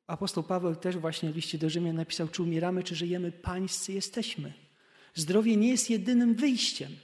Apostoł 0.08 0.44
Paweł 0.44 0.76
też 0.76 0.98
właśnie 0.98 1.32
w 1.32 1.36
liście 1.36 1.58
do 1.58 1.70
Rzymian 1.70 1.96
napisał, 1.96 2.28
czy 2.28 2.44
umieramy, 2.44 2.84
czy 2.84 2.96
żyjemy, 2.96 3.32
pańscy 3.32 3.94
jesteśmy. 3.94 4.54
Zdrowie 5.14 5.58
nie 5.58 5.70
jest 5.70 5.90
jedynym 5.90 6.36
wyjściem. 6.36 6.96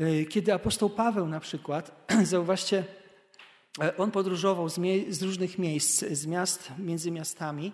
Y, 0.00 0.26
kiedy 0.30 0.54
apostoł 0.54 0.90
Paweł 0.90 1.28
na 1.28 1.40
przykład, 1.40 2.12
zauważcie, 2.24 2.84
on 3.98 4.10
podróżował 4.10 4.68
z, 4.68 4.80
z, 5.08 5.22
różnych 5.22 5.58
miejsc, 5.58 6.04
z 6.04 6.26
miast 6.26 6.72
między 6.78 7.10
miastami 7.10 7.72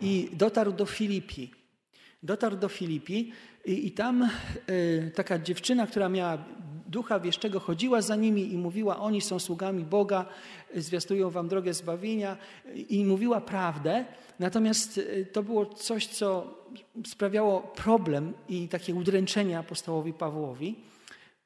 i 0.00 0.30
dotarł 0.32 0.72
do 0.72 0.86
Filipi. 0.86 1.50
Dotarł 2.22 2.56
do 2.56 2.68
Filipi 2.68 3.32
i, 3.64 3.86
i 3.86 3.92
tam 3.92 4.30
y, 4.70 5.12
taka 5.14 5.38
dziewczyna, 5.38 5.86
która 5.86 6.08
miała 6.08 6.44
ducha 6.86 7.20
wieszczego, 7.20 7.60
chodziła 7.60 8.02
za 8.02 8.16
nimi 8.16 8.52
i 8.52 8.58
mówiła, 8.58 8.98
oni 8.98 9.20
są 9.20 9.38
sługami 9.38 9.84
Boga, 9.84 10.26
zwiastują 10.74 11.30
wam 11.30 11.48
drogę 11.48 11.74
zbawienia 11.74 12.36
i 12.88 13.04
mówiła 13.04 13.40
prawdę. 13.40 14.04
Natomiast 14.38 14.98
y, 14.98 15.26
to 15.32 15.42
było 15.42 15.66
coś, 15.66 16.06
co 16.06 16.58
sprawiało 17.06 17.60
problem 17.60 18.32
i 18.48 18.68
takie 18.68 18.94
udręczenie 18.94 19.58
apostołowi 19.58 20.12
Pawłowi 20.12 20.76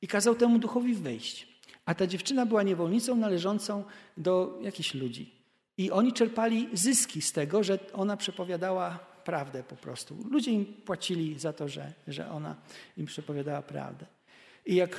i 0.03 0.09
kazał 0.09 0.35
temu 0.35 0.59
duchowi 0.59 0.95
wyjść. 0.95 1.54
A 1.87 1.94
ta 1.94 2.07
dziewczyna 2.07 2.47
była 2.47 2.62
niewolnicą 2.62 3.16
należącą 3.16 3.85
do 4.16 4.59
jakichś 4.62 4.94
ludzi. 4.94 5.35
I 5.79 5.90
oni 5.90 6.12
czerpali 6.12 6.68
zyski 6.73 7.23
z 7.23 7.33
tego, 7.33 7.62
że 7.62 7.79
ona 7.92 8.16
przepowiadała 8.16 8.99
prawdę 9.25 9.62
po 9.62 9.77
prostu. 9.77 10.16
Ludzie 10.31 10.51
im 10.51 10.64
płacili 10.64 11.38
za 11.38 11.53
to, 11.53 11.68
że, 11.68 11.92
że 12.09 12.31
ona 12.31 12.57
im 12.97 13.07
przepowiadała 13.07 13.62
prawdę. 13.62 14.07
I 14.66 14.75
jak 14.75 14.97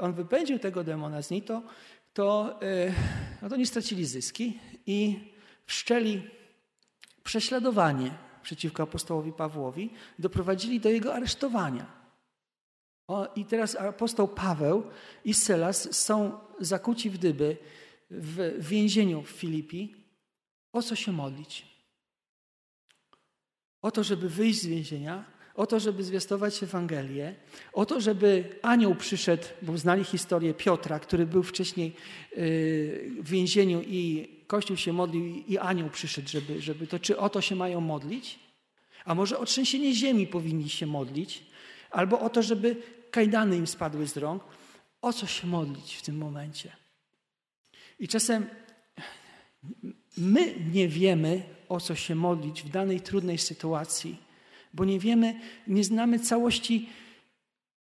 on 0.00 0.12
wypędził 0.12 0.58
tego 0.58 0.84
demona 0.84 1.22
z 1.22 1.30
niej, 1.30 1.42
to, 1.42 1.62
to, 2.14 2.58
e, 2.62 2.92
no 3.42 3.48
to 3.48 3.56
nie 3.56 3.66
stracili 3.66 4.06
zyski 4.06 4.58
i 4.86 5.18
wszczęli 5.66 6.22
prześladowanie 7.24 8.10
przeciwko 8.42 8.82
apostołowi 8.82 9.32
Pawłowi, 9.32 9.90
doprowadzili 10.18 10.80
do 10.80 10.88
jego 10.88 11.14
aresztowania. 11.14 12.03
O, 13.06 13.28
I 13.36 13.44
teraz 13.44 13.76
apostoł 13.76 14.28
Paweł 14.28 14.82
i 15.24 15.34
Selas 15.34 15.96
są 15.96 16.38
zakuci 16.60 17.10
w 17.10 17.18
dyby 17.18 17.56
w 18.10 18.68
więzieniu 18.68 19.22
w 19.22 19.28
Filipi. 19.28 19.94
O 20.72 20.82
co 20.82 20.96
się 20.96 21.12
modlić? 21.12 21.66
O 23.82 23.90
to, 23.90 24.04
żeby 24.04 24.28
wyjść 24.28 24.62
z 24.62 24.66
więzienia, 24.66 25.24
o 25.54 25.66
to, 25.66 25.80
żeby 25.80 26.04
zwiastować 26.04 26.62
Ewangelię, 26.62 27.34
o 27.72 27.86
to, 27.86 28.00
żeby 28.00 28.58
anioł 28.62 28.94
przyszedł, 28.94 29.44
bo 29.62 29.78
znali 29.78 30.04
historię 30.04 30.54
Piotra, 30.54 30.98
który 30.98 31.26
był 31.26 31.42
wcześniej 31.42 31.96
y, 32.38 33.10
w 33.22 33.28
więzieniu 33.28 33.82
i 33.82 34.28
Kościół 34.46 34.76
się 34.76 34.92
modlił 34.92 35.24
i 35.24 35.58
anioł 35.58 35.90
przyszedł, 35.90 36.28
żeby, 36.28 36.60
żeby 36.60 36.86
to, 36.86 36.98
czy 36.98 37.18
o 37.18 37.28
to 37.28 37.40
się 37.40 37.56
mają 37.56 37.80
modlić? 37.80 38.38
A 39.04 39.14
może 39.14 39.38
o 39.38 39.44
trzęsienie 39.44 39.94
ziemi 39.94 40.26
powinni 40.26 40.68
się 40.68 40.86
modlić? 40.86 41.42
Albo 41.90 42.20
o 42.20 42.30
to, 42.30 42.42
żeby 42.42 42.76
kajdany 43.14 43.56
im 43.56 43.66
spadły 43.66 44.06
z 44.06 44.16
rąk. 44.16 44.42
O 45.02 45.12
co 45.12 45.26
się 45.26 45.46
modlić 45.46 45.94
w 45.94 46.02
tym 46.02 46.16
momencie? 46.18 46.72
I 47.98 48.08
czasem 48.08 48.46
my 50.16 50.54
nie 50.72 50.88
wiemy, 50.88 51.42
o 51.68 51.80
co 51.80 51.94
się 51.94 52.14
modlić 52.14 52.62
w 52.62 52.68
danej 52.68 53.00
trudnej 53.00 53.38
sytuacji, 53.38 54.16
bo 54.74 54.84
nie 54.84 54.98
wiemy, 54.98 55.40
nie 55.66 55.84
znamy 55.84 56.18
całości 56.18 56.88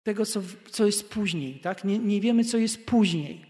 tego, 0.04 0.26
co, 0.26 0.42
co 0.72 0.86
jest 0.86 1.10
później. 1.10 1.60
Tak? 1.60 1.84
Nie, 1.84 2.00
nie 2.00 2.22
wiemy, 2.22 2.44
co 2.44 2.58
jest 2.58 2.86
później. 2.86 3.46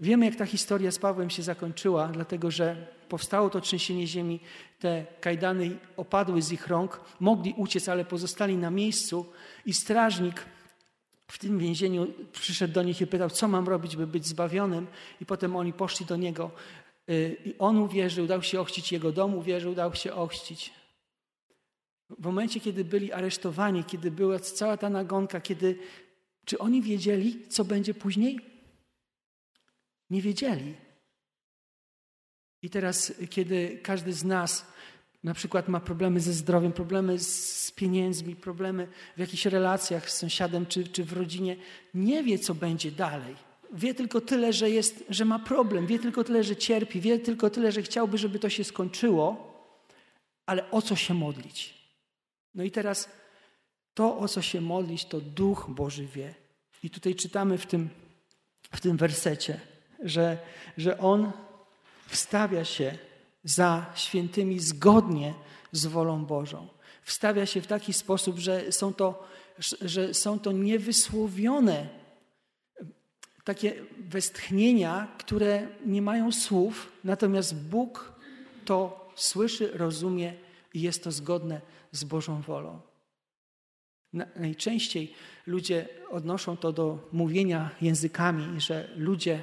Wiemy, 0.00 0.26
jak 0.26 0.36
ta 0.36 0.46
historia 0.46 0.90
z 0.90 0.98
Pawłem 0.98 1.30
się 1.30 1.42
zakończyła, 1.42 2.08
dlatego 2.08 2.50
że 2.50 2.86
powstało 3.08 3.50
to 3.50 3.60
trzęsienie 3.60 4.06
ziemi, 4.06 4.40
te 4.78 5.06
kajdany 5.20 5.76
opadły 5.96 6.42
z 6.42 6.52
ich 6.52 6.66
rąk, 6.66 7.00
mogli 7.20 7.54
uciec, 7.56 7.88
ale 7.88 8.04
pozostali 8.04 8.56
na 8.56 8.70
miejscu 8.70 9.26
i 9.66 9.72
strażnik 9.74 10.53
w 11.34 11.38
tym 11.38 11.58
więzieniu 11.58 12.06
przyszedł 12.32 12.74
do 12.74 12.82
nich 12.82 13.00
i 13.00 13.06
pytał, 13.06 13.30
co 13.30 13.48
mam 13.48 13.68
robić, 13.68 13.96
by 13.96 14.06
być 14.06 14.26
zbawionym. 14.26 14.86
I 15.20 15.26
potem 15.26 15.56
oni 15.56 15.72
poszli 15.72 16.06
do 16.06 16.16
niego. 16.16 16.50
Y, 17.10 17.36
I 17.44 17.58
on 17.58 17.78
uwierzył, 17.78 18.26
dał 18.26 18.42
się 18.42 18.60
ochrzcić, 18.60 18.92
jego 18.92 19.12
dom 19.12 19.34
uwierzył, 19.34 19.74
dał 19.74 19.94
się 19.94 20.12
ochrzcić. 20.12 20.72
W 22.10 22.24
momencie, 22.24 22.60
kiedy 22.60 22.84
byli 22.84 23.12
aresztowani, 23.12 23.84
kiedy 23.84 24.10
była 24.10 24.38
cała 24.38 24.76
ta 24.76 24.90
nagonka, 24.90 25.40
kiedy. 25.40 25.78
Czy 26.44 26.58
oni 26.58 26.82
wiedzieli, 26.82 27.48
co 27.48 27.64
będzie 27.64 27.94
później? 27.94 28.40
Nie 30.10 30.22
wiedzieli. 30.22 30.74
I 32.62 32.70
teraz, 32.70 33.12
kiedy 33.30 33.80
każdy 33.82 34.12
z 34.12 34.24
nas 34.24 34.66
na 35.24 35.34
przykład 35.34 35.68
ma 35.68 35.80
problemy 35.80 36.20
ze 36.20 36.32
zdrowiem, 36.32 36.72
problemy 36.72 37.18
z 37.18 37.70
pieniędzmi, 37.70 38.36
problemy 38.36 38.88
w 39.16 39.20
jakichś 39.20 39.46
relacjach 39.46 40.10
z 40.10 40.16
sąsiadem 40.16 40.66
czy, 40.66 40.88
czy 40.88 41.04
w 41.04 41.12
rodzinie, 41.12 41.56
nie 41.94 42.22
wie, 42.22 42.38
co 42.38 42.54
będzie 42.54 42.90
dalej. 42.90 43.36
Wie 43.72 43.94
tylko 43.94 44.20
tyle, 44.20 44.52
że, 44.52 44.70
jest, 44.70 45.04
że 45.08 45.24
ma 45.24 45.38
problem, 45.38 45.86
wie 45.86 45.98
tylko 45.98 46.24
tyle, 46.24 46.44
że 46.44 46.56
cierpi, 46.56 47.00
wie 47.00 47.18
tylko 47.18 47.50
tyle, 47.50 47.72
że 47.72 47.82
chciałby, 47.82 48.18
żeby 48.18 48.38
to 48.38 48.48
się 48.48 48.64
skończyło, 48.64 49.54
ale 50.46 50.70
o 50.70 50.82
co 50.82 50.96
się 50.96 51.14
modlić? 51.14 51.74
No 52.54 52.64
i 52.64 52.70
teraz 52.70 53.08
to, 53.94 54.18
o 54.18 54.28
co 54.28 54.42
się 54.42 54.60
modlić, 54.60 55.04
to 55.04 55.20
Duch 55.20 55.66
Boży 55.68 56.06
wie. 56.06 56.34
I 56.82 56.90
tutaj 56.90 57.14
czytamy 57.14 57.58
w 57.58 57.66
tym, 57.66 57.88
w 58.72 58.80
tym 58.80 58.96
wersecie, 58.96 59.60
że, 60.02 60.38
że 60.78 60.98
On 60.98 61.32
wstawia 62.08 62.64
się 62.64 62.98
za 63.44 63.86
świętymi 63.94 64.60
zgodnie 64.60 65.34
z 65.72 65.86
wolą 65.86 66.24
Bożą. 66.24 66.68
Wstawia 67.02 67.46
się 67.46 67.60
w 67.60 67.66
taki 67.66 67.92
sposób, 67.92 68.38
że 68.38 68.72
są 68.72 68.94
to, 68.94 69.28
że 69.80 70.14
są 70.14 70.38
to 70.38 70.52
niewysłowione 70.52 71.88
takie 73.44 73.74
westchnienia, 73.98 75.08
które 75.18 75.68
nie 75.86 76.02
mają 76.02 76.32
słów, 76.32 76.92
natomiast 77.04 77.68
Bóg 77.68 78.12
to 78.64 79.10
słyszy, 79.14 79.70
rozumie 79.74 80.34
i 80.74 80.80
jest 80.80 81.04
to 81.04 81.12
zgodne 81.12 81.60
z 81.92 82.04
Bożą 82.04 82.42
wolą. 82.42 82.80
Najczęściej 84.36 85.14
ludzie 85.46 85.88
odnoszą 86.10 86.56
to 86.56 86.72
do 86.72 87.08
mówienia 87.12 87.70
językami, 87.80 88.60
że 88.60 88.88
ludzie 88.96 89.42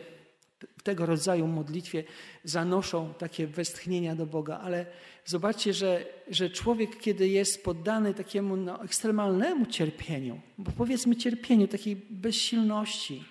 tego 0.84 1.06
rodzaju 1.06 1.48
modlitwie 1.48 2.04
zanoszą 2.44 3.14
takie 3.14 3.48
westchnienia 3.48 4.16
do 4.16 4.26
Boga, 4.26 4.60
ale 4.60 4.86
zobaczcie, 5.26 5.74
że, 5.74 6.06
że 6.30 6.50
człowiek, 6.50 7.00
kiedy 7.00 7.28
jest 7.28 7.64
poddany 7.64 8.14
takiemu 8.14 8.58
no, 8.58 8.84
ekstremalnemu 8.84 9.66
cierpieniu, 9.66 10.42
bo 10.58 10.72
powiedzmy 10.72 11.16
cierpieniu, 11.16 11.68
takiej 11.68 11.96
bezsilności, 11.96 13.24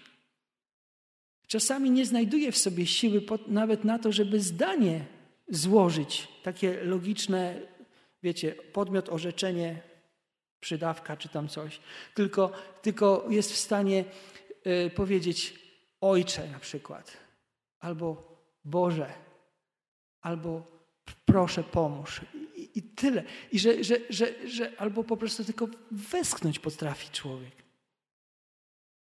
czasami 1.46 1.90
nie 1.90 2.06
znajduje 2.06 2.52
w 2.52 2.58
sobie 2.58 2.86
siły 2.86 3.22
nawet 3.46 3.84
na 3.84 3.98
to, 3.98 4.12
żeby 4.12 4.40
zdanie 4.40 5.04
złożyć, 5.48 6.28
takie 6.42 6.84
logiczne, 6.84 7.60
wiecie, 8.22 8.54
podmiot, 8.72 9.08
orzeczenie, 9.08 9.82
przydawka 10.60 11.16
czy 11.16 11.28
tam 11.28 11.48
coś, 11.48 11.80
tylko, 12.14 12.52
tylko 12.82 13.26
jest 13.30 13.52
w 13.52 13.56
stanie 13.56 14.04
y, 14.86 14.90
powiedzieć 14.90 15.54
Ojcze 16.00 16.48
na 16.48 16.58
przykład 16.58 17.16
albo 17.80 18.36
Boże, 18.64 19.14
albo 20.20 20.66
proszę 21.24 21.62
pomóż. 21.62 22.20
I, 22.56 22.70
i 22.74 22.82
tyle. 22.82 23.24
I 23.52 23.58
że, 23.58 23.84
że, 23.84 23.96
że, 24.10 24.48
że 24.48 24.72
albo 24.80 25.04
po 25.04 25.16
prostu 25.16 25.44
tylko 25.44 25.68
westchnąć 25.90 26.58
potrafi 26.58 27.10
człowiek. 27.10 27.52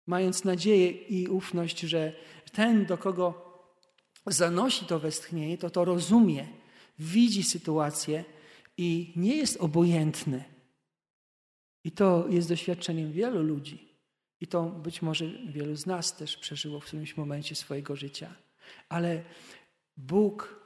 Mając 0.08 0.44
nadzieję 0.44 0.92
i 0.92 1.28
ufność, 1.28 1.80
że 1.80 2.14
ten, 2.54 2.86
do 2.86 2.98
kogo 2.98 3.48
zanosi 4.26 4.86
to 4.86 5.00
westchnienie, 5.00 5.58
to 5.58 5.70
to 5.70 5.86
rozumie, 5.86 6.48
widzi 7.00 7.44
sytuację 7.44 8.26
i 8.78 9.14
nie 9.16 9.36
jest 9.36 9.58
obojętny. 9.58 10.44
I 11.84 11.92
to 11.92 12.28
jest 12.30 12.50
doświadczeniem 12.50 13.12
wielu 13.12 13.44
ludzi. 13.44 13.88
I 14.42 14.48
to 14.48 14.64
być 14.64 15.02
może 15.02 15.26
wielu 15.30 15.76
z 15.76 15.86
nas 15.86 16.18
też 16.18 16.38
przeżyło 16.38 16.80
w 16.80 16.86
którymś 16.86 17.18
momencie 17.18 17.56
swojego 17.56 17.96
życia. 17.96 18.36
Ale 18.90 19.24
Bóg 19.98 20.62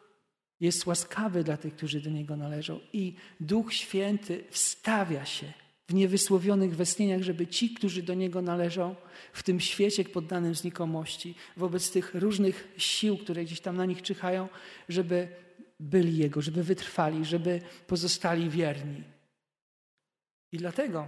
jest 0.60 0.86
łaskawy 0.86 1.44
dla 1.44 1.58
tych, 1.58 1.76
którzy 1.76 2.02
do 2.02 2.10
Niego 2.10 2.38
należą 2.38 2.80
i 2.94 3.16
Duch 3.40 3.74
Święty 3.74 4.44
wstawia 4.50 5.26
się 5.26 5.54
w 5.88 5.94
niewysłowionych 5.94 6.76
westchnieniach, 6.76 7.22
żeby 7.22 7.48
ci, 7.48 7.70
którzy 7.70 8.04
do 8.04 8.14
Niego 8.14 8.42
należą, 8.42 8.96
w 9.34 9.44
tym 9.44 9.60
świecie 9.60 10.04
poddanym 10.04 10.56
znikomości, 10.56 11.36
wobec 11.58 11.92
tych 11.92 12.16
różnych 12.16 12.68
sił, 12.78 13.18
które 13.18 13.46
gdzieś 13.46 13.62
tam 13.62 13.78
na 13.78 13.86
nich 13.86 14.02
czyhają, 14.02 14.50
żeby 14.90 15.28
byli 15.80 16.18
Jego, 16.18 16.42
żeby 16.42 16.64
wytrwali, 16.64 17.26
żeby 17.26 17.62
pozostali 17.88 18.50
wierni. 18.50 19.04
I 20.52 20.58
dlatego, 20.58 21.08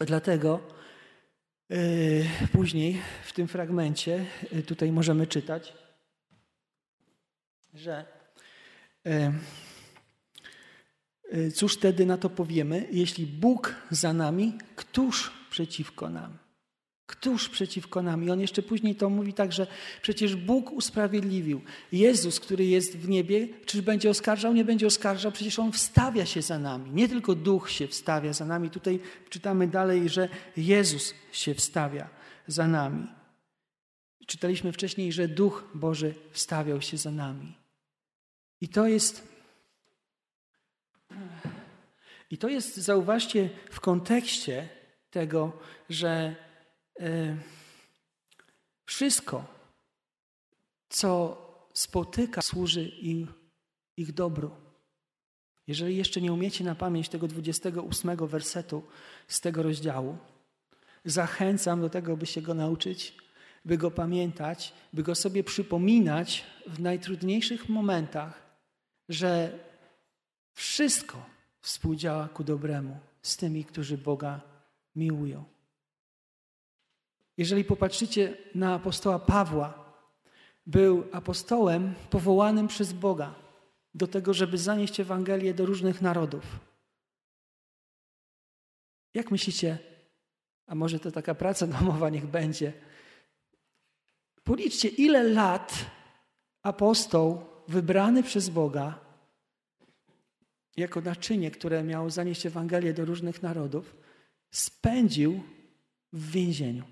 dlatego 0.00 0.60
yy, 1.68 1.78
później 2.52 3.00
w 3.24 3.32
tym 3.32 3.48
fragmencie 3.48 4.26
yy, 4.52 4.62
tutaj 4.62 4.92
możemy 4.92 5.26
czytać, 5.26 5.79
że 7.74 8.04
yy, 11.32 11.52
cóż 11.52 11.74
wtedy 11.74 12.06
na 12.06 12.18
to 12.18 12.30
powiemy, 12.30 12.88
jeśli 12.92 13.26
Bóg 13.26 13.74
za 13.90 14.12
nami, 14.12 14.58
któż 14.76 15.32
przeciwko 15.50 16.10
nam? 16.10 16.38
Któż 17.06 17.48
przeciwko 17.48 18.02
nam? 18.02 18.24
I 18.24 18.30
on 18.30 18.40
jeszcze 18.40 18.62
później 18.62 18.94
to 18.94 19.10
mówi 19.10 19.32
tak, 19.32 19.52
że 19.52 19.66
przecież 20.02 20.36
Bóg 20.36 20.72
usprawiedliwił. 20.72 21.60
Jezus, 21.92 22.40
który 22.40 22.64
jest 22.64 22.96
w 22.96 23.08
niebie, 23.08 23.48
czyż 23.66 23.80
będzie 23.80 24.10
oskarżał? 24.10 24.52
Nie 24.52 24.64
będzie 24.64 24.86
oskarżał, 24.86 25.32
przecież 25.32 25.58
On 25.58 25.72
wstawia 25.72 26.26
się 26.26 26.42
za 26.42 26.58
nami. 26.58 26.90
Nie 26.90 27.08
tylko 27.08 27.34
Duch 27.34 27.70
się 27.70 27.88
wstawia 27.88 28.32
za 28.32 28.44
nami. 28.44 28.70
Tutaj 28.70 29.00
czytamy 29.28 29.68
dalej, 29.68 30.08
że 30.08 30.28
Jezus 30.56 31.14
się 31.32 31.54
wstawia 31.54 32.08
za 32.46 32.68
nami. 32.68 33.19
Czytaliśmy 34.30 34.72
wcześniej, 34.72 35.12
że 35.12 35.28
Duch 35.28 35.64
Boży 35.74 36.14
wstawiał 36.30 36.80
się 36.80 36.96
za 36.96 37.10
nami. 37.10 37.56
I 38.60 38.68
to 38.68 38.86
jest. 38.86 39.28
I 42.30 42.38
to 42.38 42.48
jest, 42.48 42.76
zauważcie, 42.76 43.50
w 43.70 43.80
kontekście 43.80 44.68
tego, 45.10 45.52
że 45.88 46.36
E, 47.00 47.36
wszystko, 48.86 49.44
co 50.88 51.36
spotyka, 51.72 52.42
służy 52.42 52.84
im, 52.84 53.26
ich 53.96 54.12
dobru. 54.12 54.50
Jeżeli 55.66 55.96
jeszcze 55.96 56.20
nie 56.20 56.32
umiecie 56.32 56.64
na 56.64 56.74
pamięć 56.74 57.08
tego 57.08 57.28
28 57.28 58.26
wersetu 58.26 58.82
z 59.28 59.40
tego 59.40 59.62
rozdziału, 59.62 60.18
zachęcam 61.04 61.80
do 61.80 61.90
tego, 61.90 62.16
by 62.16 62.26
się 62.26 62.42
go 62.42 62.54
nauczyć, 62.54 63.16
by 63.64 63.78
go 63.78 63.90
pamiętać, 63.90 64.72
by 64.92 65.02
go 65.02 65.14
sobie 65.14 65.44
przypominać 65.44 66.44
w 66.66 66.80
najtrudniejszych 66.80 67.68
momentach, 67.68 68.42
że 69.08 69.58
wszystko 70.52 71.26
współdziała 71.60 72.28
ku 72.28 72.44
dobremu 72.44 72.96
z 73.22 73.36
tymi, 73.36 73.64
którzy 73.64 73.98
Boga 73.98 74.40
miłują. 74.96 75.44
Jeżeli 77.36 77.64
popatrzycie 77.64 78.36
na 78.54 78.74
apostoła 78.74 79.18
Pawła, 79.18 79.94
był 80.66 81.04
apostołem 81.12 81.94
powołanym 82.10 82.68
przez 82.68 82.92
Boga 82.92 83.34
do 83.94 84.06
tego, 84.06 84.34
żeby 84.34 84.58
zanieść 84.58 85.00
Ewangelię 85.00 85.54
do 85.54 85.66
różnych 85.66 86.02
narodów. 86.02 86.60
Jak 89.14 89.30
myślicie, 89.30 89.78
a 90.66 90.74
może 90.74 91.00
to 91.00 91.10
taka 91.10 91.34
praca 91.34 91.66
domowa 91.66 92.10
niech 92.10 92.26
będzie, 92.26 92.72
policzcie, 94.50 94.88
ile 94.88 95.22
lat 95.22 95.86
apostoł 96.62 97.46
wybrany 97.68 98.22
przez 98.22 98.48
Boga 98.48 99.00
jako 100.76 101.00
naczynie, 101.00 101.50
które 101.50 101.84
miało 101.84 102.10
zanieść 102.10 102.46
Ewangelię 102.46 102.92
do 102.92 103.04
różnych 103.04 103.42
narodów, 103.42 103.96
spędził 104.50 105.42
w 106.12 106.30
więzieniu 106.30 106.84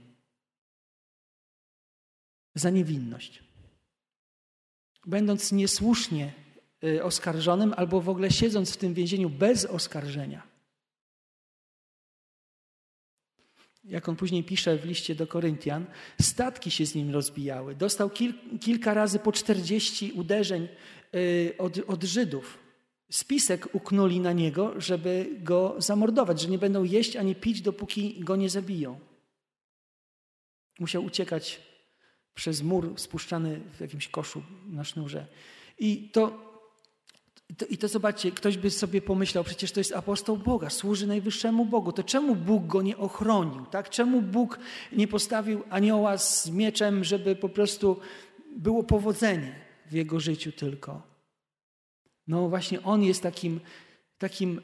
za 2.55 2.71
niewinność. 2.71 3.43
Będąc 5.07 5.53
niesłusznie 5.53 6.33
y, 6.85 7.05
oskarżonym 7.05 7.75
albo 7.77 8.01
w 8.01 8.09
ogóle 8.09 8.31
siedząc 8.31 8.75
w 8.75 8.77
tym 8.77 8.95
więzieniu 8.95 9.31
bez 9.31 9.65
oskarżenia. 9.65 10.48
Jak 13.89 14.09
on 14.09 14.17
później 14.17 14.45
pisze 14.45 14.79
w 14.79 14.85
liście 14.85 15.15
do 15.15 15.27
Koryntian, 15.27 15.87
statki 16.21 16.71
się 16.71 16.87
z 16.87 16.95
nim 16.95 17.11
rozbijały. 17.11 17.75
Dostał 17.75 18.11
kil, 18.11 18.35
kilka 18.61 18.95
razy 18.95 19.19
po 19.19 19.33
40 19.33 20.13
uderzeń 20.13 20.69
y, 21.15 21.55
od, 21.59 21.79
od 21.87 22.05
Żydów. 22.05 22.59
Spisek 23.11 23.75
uknuli 23.75 24.21
na 24.21 24.33
niego, 24.33 24.81
żeby 24.81 25.27
go 25.43 25.75
zamordować, 25.79 26.41
że 26.41 26.49
nie 26.49 26.59
będą 26.59 26.85
jeść 26.85 27.17
ani 27.17 27.35
pić, 27.35 27.61
dopóki 27.61 28.21
go 28.21 28.37
nie 28.37 28.51
zabiją. 28.51 29.01
Musiał 30.79 31.05
uciekać 31.05 31.61
przez 32.35 32.63
mur 32.63 32.93
spuszczany 32.97 33.61
w 33.77 33.81
jakimś 33.81 34.09
koszu 34.09 34.43
na 34.67 34.85
sznurze. 34.85 35.27
I 35.79 36.11
to, 36.13 36.48
to, 37.57 37.67
I 37.67 37.79
to 37.79 37.89
zobaczcie, 37.89 38.33
ktoś 38.33 38.57
by 38.57 38.71
sobie 38.71 39.03
pomyślał, 39.03 39.45
przecież 39.45 39.73
to 39.73 39.81
jest 39.81 39.93
apostoł 39.93 40.37
Boga, 40.37 40.71
służy 40.71 41.07
najwyższemu 41.07 41.65
Bogu. 41.65 41.93
To 41.93 42.03
czemu 42.03 42.37
Bóg 42.37 42.67
go 42.67 42.83
nie 42.83 42.97
ochronił? 42.97 43.67
Tak? 43.67 43.91
Czemu 43.91 44.23
Bóg 44.23 44.59
nie 44.93 45.09
postawił 45.09 45.63
anioła 45.71 46.19
z 46.19 46.51
mieczem, 46.51 47.05
żeby 47.05 47.37
po 47.37 47.49
prostu 47.49 48.01
było 48.57 48.83
powodzenie 48.83 49.55
w 49.87 49.93
jego 49.93 50.21
życiu 50.21 50.53
tylko? 50.53 51.03
No 52.27 52.49
właśnie 52.49 52.83
on 52.83 53.03
jest 53.03 53.23
takim, 53.23 53.61
takim 54.19 54.61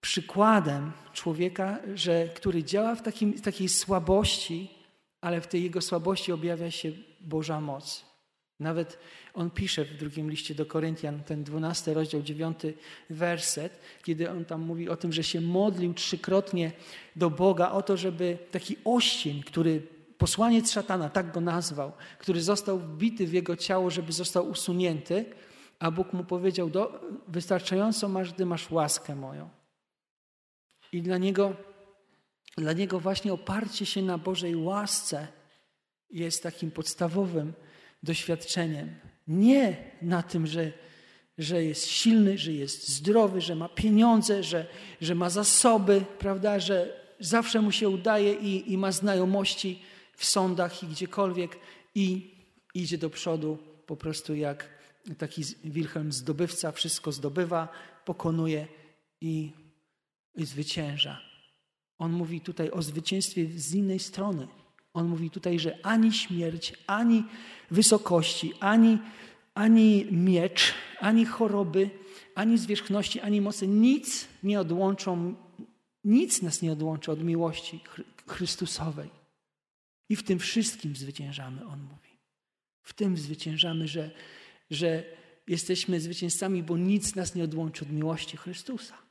przykładem 0.00 0.92
człowieka, 1.12 1.78
że, 1.94 2.28
który 2.28 2.64
działa 2.64 2.94
w 2.94 3.02
takim, 3.02 3.40
takiej 3.40 3.68
słabości, 3.68 4.70
ale 5.20 5.40
w 5.40 5.46
tej 5.46 5.62
jego 5.62 5.80
słabości 5.80 6.32
objawia 6.32 6.70
się 6.70 6.92
Boża 7.20 7.60
moc. 7.60 8.13
Nawet 8.60 8.98
on 9.34 9.50
pisze 9.50 9.84
w 9.84 9.96
drugim 9.96 10.30
liście 10.30 10.54
do 10.54 10.66
Koryntian, 10.66 11.22
ten 11.22 11.44
dwunasty 11.44 11.94
rozdział, 11.94 12.22
dziewiąty 12.22 12.74
werset, 13.10 13.80
kiedy 14.02 14.30
on 14.30 14.44
tam 14.44 14.60
mówi 14.60 14.88
o 14.88 14.96
tym, 14.96 15.12
że 15.12 15.24
się 15.24 15.40
modlił 15.40 15.94
trzykrotnie 15.94 16.72
do 17.16 17.30
Boga 17.30 17.70
o 17.70 17.82
to, 17.82 17.96
żeby 17.96 18.38
taki 18.50 18.76
oścień, 18.84 19.42
który 19.42 19.82
posłaniec 20.18 20.72
szatana, 20.72 21.08
tak 21.08 21.32
go 21.32 21.40
nazwał, 21.40 21.92
który 22.18 22.42
został 22.42 22.78
wbity 22.78 23.26
w 23.26 23.32
jego 23.32 23.56
ciało, 23.56 23.90
żeby 23.90 24.12
został 24.12 24.48
usunięty, 24.48 25.24
a 25.78 25.90
Bóg 25.90 26.12
mu 26.12 26.24
powiedział, 26.24 26.70
do, 26.70 27.00
wystarczająco 27.28 28.08
masz, 28.08 28.32
gdy 28.32 28.46
masz 28.46 28.70
łaskę 28.70 29.14
moją. 29.14 29.48
I 30.92 31.02
dla 31.02 31.18
niego, 31.18 31.56
dla 32.56 32.72
niego 32.72 33.00
właśnie 33.00 33.32
oparcie 33.32 33.86
się 33.86 34.02
na 34.02 34.18
Bożej 34.18 34.56
łasce 34.56 35.28
jest 36.10 36.42
takim 36.42 36.70
podstawowym 36.70 37.52
doświadczeniem. 38.04 38.94
Nie 39.28 39.76
na 40.02 40.22
tym, 40.22 40.46
że, 40.46 40.72
że 41.38 41.64
jest 41.64 41.86
silny, 41.86 42.38
że 42.38 42.52
jest 42.52 42.88
zdrowy, 42.88 43.40
że 43.40 43.54
ma 43.54 43.68
pieniądze, 43.68 44.42
że, 44.42 44.66
że 45.00 45.14
ma 45.14 45.30
zasoby, 45.30 46.04
prawda, 46.18 46.60
że 46.60 47.00
zawsze 47.20 47.60
mu 47.60 47.72
się 47.72 47.88
udaje 47.88 48.34
i, 48.34 48.72
i 48.72 48.78
ma 48.78 48.92
znajomości 48.92 49.82
w 50.16 50.24
sądach 50.24 50.82
i 50.82 50.86
gdziekolwiek 50.86 51.58
i 51.94 52.34
idzie 52.74 52.98
do 52.98 53.10
przodu 53.10 53.58
po 53.86 53.96
prostu 53.96 54.34
jak 54.34 54.68
taki 55.18 55.42
Wilhelm 55.64 56.12
zdobywca, 56.12 56.72
wszystko 56.72 57.12
zdobywa, 57.12 57.68
pokonuje 58.04 58.66
i, 59.20 59.52
i 60.34 60.46
zwycięża. 60.46 61.20
On 61.98 62.12
mówi 62.12 62.40
tutaj 62.40 62.70
o 62.70 62.82
zwycięstwie 62.82 63.46
z 63.56 63.74
innej 63.74 63.98
strony. 63.98 64.48
On 64.94 65.08
mówi 65.08 65.30
tutaj, 65.30 65.58
że 65.58 65.86
ani 65.86 66.12
śmierć, 66.12 66.72
ani 66.86 67.24
wysokości, 67.70 68.52
ani, 68.60 68.98
ani 69.54 70.06
miecz, 70.10 70.74
ani 71.00 71.24
choroby, 71.24 71.90
ani 72.34 72.58
zwierzchności, 72.58 73.20
ani 73.20 73.40
mocy, 73.40 73.68
nic 73.68 74.28
nie 74.42 74.60
odłączą, 74.60 75.34
nic 76.04 76.42
nas 76.42 76.62
nie 76.62 76.72
odłączy 76.72 77.12
od 77.12 77.24
miłości 77.24 77.80
Chrystusowej. 78.26 79.10
I 80.08 80.16
w 80.16 80.22
tym 80.22 80.38
wszystkim 80.38 80.96
zwyciężamy, 80.96 81.66
on 81.66 81.80
mówi. 81.82 82.18
W 82.82 82.92
tym 82.92 83.16
zwyciężamy, 83.16 83.88
że, 83.88 84.10
że 84.70 85.04
jesteśmy 85.46 86.00
zwycięzcami, 86.00 86.62
bo 86.62 86.76
nic 86.76 87.14
nas 87.14 87.34
nie 87.34 87.44
odłączy 87.44 87.84
od 87.84 87.90
miłości 87.90 88.36
Chrystusa. 88.36 89.03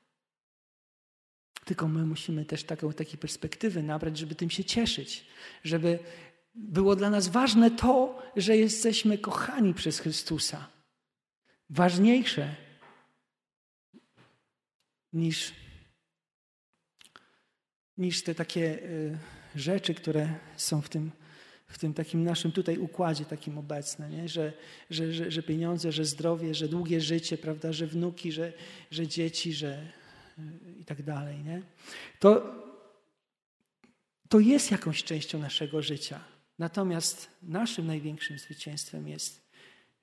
Tylko 1.65 1.87
my 1.87 2.05
musimy 2.05 2.45
też 2.45 2.63
taką, 2.63 2.93
takie 2.93 3.17
perspektywy 3.17 3.83
nabrać, 3.83 4.17
żeby 4.17 4.35
tym 4.35 4.49
się 4.49 4.63
cieszyć, 4.63 5.25
żeby 5.63 5.99
było 6.55 6.95
dla 6.95 7.09
nas 7.09 7.27
ważne 7.27 7.71
to, 7.71 8.23
że 8.35 8.57
jesteśmy 8.57 9.17
kochani 9.17 9.73
przez 9.73 9.99
Chrystusa. 9.99 10.67
Ważniejsze 11.69 12.55
niż, 15.13 15.53
niż 17.97 18.23
te 18.23 18.35
takie 18.35 18.79
y, 18.83 19.17
rzeczy, 19.55 19.93
które 19.93 20.35
są 20.57 20.81
w 20.81 20.89
tym, 20.89 21.11
w 21.67 21.77
tym 21.77 21.93
takim 21.93 22.23
naszym 22.23 22.51
tutaj 22.51 22.77
układzie 22.77 23.25
takim 23.25 23.57
obecne, 23.57 24.09
nie? 24.09 24.29
Że, 24.29 24.53
że, 24.89 25.13
że, 25.13 25.31
że 25.31 25.43
pieniądze, 25.43 25.91
że 25.91 26.05
zdrowie, 26.05 26.55
że 26.55 26.67
długie 26.67 27.01
życie, 27.01 27.37
prawda, 27.37 27.73
że 27.73 27.87
wnuki, 27.87 28.31
że, 28.31 28.53
że 28.91 29.07
dzieci, 29.07 29.53
że, 29.53 29.91
i 30.79 30.85
tak 30.85 31.03
dalej. 31.03 31.43
Nie? 31.43 31.61
To, 32.19 32.55
to 34.29 34.39
jest 34.39 34.71
jakąś 34.71 35.03
częścią 35.03 35.39
naszego 35.39 35.81
życia. 35.81 36.19
Natomiast 36.59 37.29
naszym 37.41 37.87
największym 37.87 38.39
zwycięstwem 38.39 39.07
jest, 39.07 39.49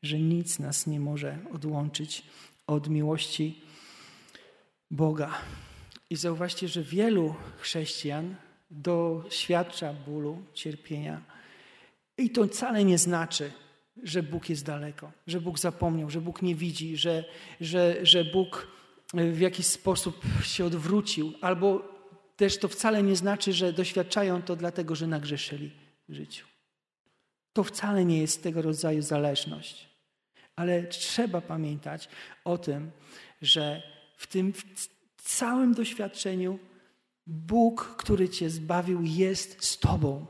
że 0.03 0.19
nic 0.19 0.59
nas 0.59 0.87
nie 0.87 1.01
może 1.01 1.39
odłączyć 1.53 2.23
od 2.67 2.89
miłości 2.89 3.61
Boga. 4.91 5.35
I 6.11 6.17
zauważcie, 6.17 6.69
że 6.69 6.83
wielu 6.83 7.35
chrześcijan 7.59 8.37
doświadcza 8.71 9.93
bólu, 9.93 10.43
cierpienia. 10.55 11.23
I 12.19 12.31
to 12.31 12.47
wcale 12.47 12.85
nie 12.85 12.99
znaczy, 12.99 13.53
że 14.03 14.23
Bóg 14.23 14.49
jest 14.49 14.65
daleko, 14.65 15.13
że 15.27 15.41
Bóg 15.41 15.59
zapomniał, 15.59 16.11
że 16.11 16.21
Bóg 16.21 16.43
nie 16.43 16.55
widzi, 16.55 16.97
że, 16.97 17.25
że, 17.61 18.07
że 18.07 18.25
Bóg 18.25 18.67
w 19.15 19.41
jakiś 19.41 19.67
sposób 19.67 20.23
się 20.43 20.65
odwrócił, 20.65 21.33
albo 21.41 21.83
też 22.37 22.59
to 22.59 22.69
wcale 22.69 23.03
nie 23.03 23.17
znaczy, 23.17 23.53
że 23.53 23.73
doświadczają 23.73 24.43
to 24.43 24.57
dlatego, 24.57 24.95
że 24.95 25.07
nagrzeszyli 25.07 25.71
w 26.09 26.15
życiu. 26.15 26.47
To 27.53 27.65
wcale 27.65 28.05
nie 28.05 28.21
jest 28.21 28.43
tego 28.43 28.63
rodzaju 28.63 29.03
zależność. 29.03 29.89
Ale 30.57 30.83
trzeba 30.83 31.41
pamiętać 31.41 32.09
o 32.45 32.59
tym, 32.59 32.91
że 33.43 33.83
w 34.17 34.27
tym 34.27 34.53
całym 35.17 35.75
doświadczeniu 35.75 36.59
Bóg, 37.27 37.95
który 37.99 38.29
Cię 38.29 38.51
zbawił, 38.51 39.03
jest 39.03 39.65
z 39.65 39.79
Tobą. 39.79 40.27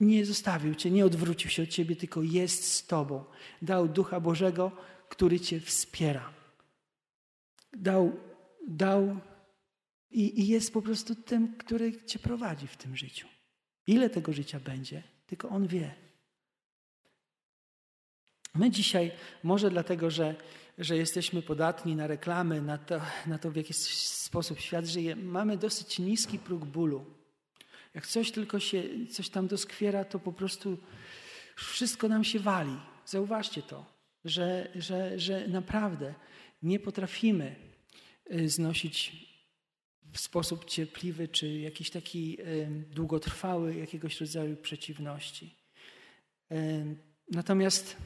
Nie 0.00 0.26
zostawił 0.26 0.74
Cię, 0.74 0.90
nie 0.90 1.04
odwrócił 1.04 1.50
się 1.50 1.62
od 1.62 1.68
Ciebie, 1.68 1.96
tylko 1.96 2.22
jest 2.22 2.72
z 2.72 2.86
Tobą. 2.86 3.24
Dał 3.62 3.88
Ducha 3.88 4.20
Bożego, 4.20 4.72
który 5.08 5.40
Cię 5.40 5.60
wspiera. 5.60 6.37
Dał, 7.72 8.16
dał 8.68 9.20
i, 10.10 10.40
i 10.40 10.48
jest 10.48 10.72
po 10.72 10.82
prostu 10.82 11.14
tym, 11.14 11.56
który 11.56 12.04
Cię 12.04 12.18
prowadzi 12.18 12.66
w 12.66 12.76
tym 12.76 12.96
życiu. 12.96 13.28
Ile 13.86 14.10
tego 14.10 14.32
życia 14.32 14.60
będzie, 14.60 15.02
tylko 15.26 15.48
On 15.48 15.66
wie. 15.66 15.94
My 18.54 18.70
dzisiaj, 18.70 19.10
może 19.42 19.70
dlatego, 19.70 20.10
że, 20.10 20.34
że 20.78 20.96
jesteśmy 20.96 21.42
podatni 21.42 21.96
na 21.96 22.06
reklamy, 22.06 22.62
na 22.62 22.78
to, 22.78 23.00
na 23.26 23.38
to, 23.38 23.50
w 23.50 23.56
jaki 23.56 23.74
sposób 23.74 24.60
świat 24.60 24.86
żyje, 24.86 25.16
mamy 25.16 25.56
dosyć 25.56 25.98
niski 25.98 26.38
próg 26.38 26.64
bólu. 26.64 27.04
Jak 27.94 28.06
coś 28.06 28.30
tylko 28.30 28.60
się, 28.60 28.82
coś 29.12 29.28
tam 29.28 29.46
doskwiera, 29.46 30.04
to 30.04 30.18
po 30.18 30.32
prostu 30.32 30.78
wszystko 31.56 32.08
nam 32.08 32.24
się 32.24 32.38
wali. 32.38 32.76
Zauważcie 33.06 33.62
to, 33.62 33.84
że, 34.24 34.68
że, 34.74 35.18
że 35.18 35.48
naprawdę 35.48 36.14
nie 36.62 36.80
potrafimy 36.80 37.56
y, 38.32 38.48
znosić 38.48 39.28
w 40.12 40.18
sposób 40.18 40.64
cierpliwy 40.64 41.28
czy 41.28 41.58
jakiś 41.58 41.90
taki 41.90 42.38
długotrwały 42.90 43.74
jakiegoś 43.74 44.20
rodzaju 44.20 44.56
przeciwności. 44.56 45.54
Natomiast 47.30 47.96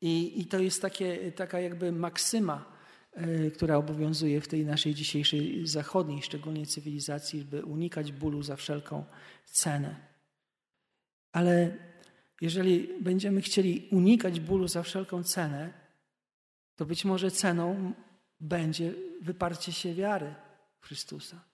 i, 0.00 0.40
i 0.40 0.44
to 0.44 0.58
jest 0.58 0.82
takie, 0.82 1.32
taka 1.32 1.60
jakby 1.60 1.92
maksyma, 1.92 2.72
e, 3.12 3.50
która 3.50 3.76
obowiązuje 3.76 4.40
w 4.40 4.48
tej 4.48 4.64
naszej 4.64 4.94
dzisiejszej 4.94 5.66
zachodniej, 5.66 6.22
szczególnie 6.22 6.66
cywilizacji, 6.66 7.44
by 7.44 7.64
unikać 7.64 8.12
bólu 8.12 8.42
za 8.42 8.56
wszelką 8.56 9.04
cenę. 9.44 9.96
Ale 11.32 11.76
jeżeli 12.40 12.88
będziemy 13.00 13.42
chcieli 13.42 13.88
unikać 13.90 14.40
bólu 14.40 14.68
za 14.68 14.82
wszelką 14.82 15.22
cenę, 15.22 15.85
to 16.76 16.86
być 16.86 17.04
może 17.04 17.30
ceną 17.30 17.92
będzie 18.40 18.94
wyparcie 19.20 19.72
się 19.72 19.94
wiary 19.94 20.34
Chrystusa. 20.80 21.44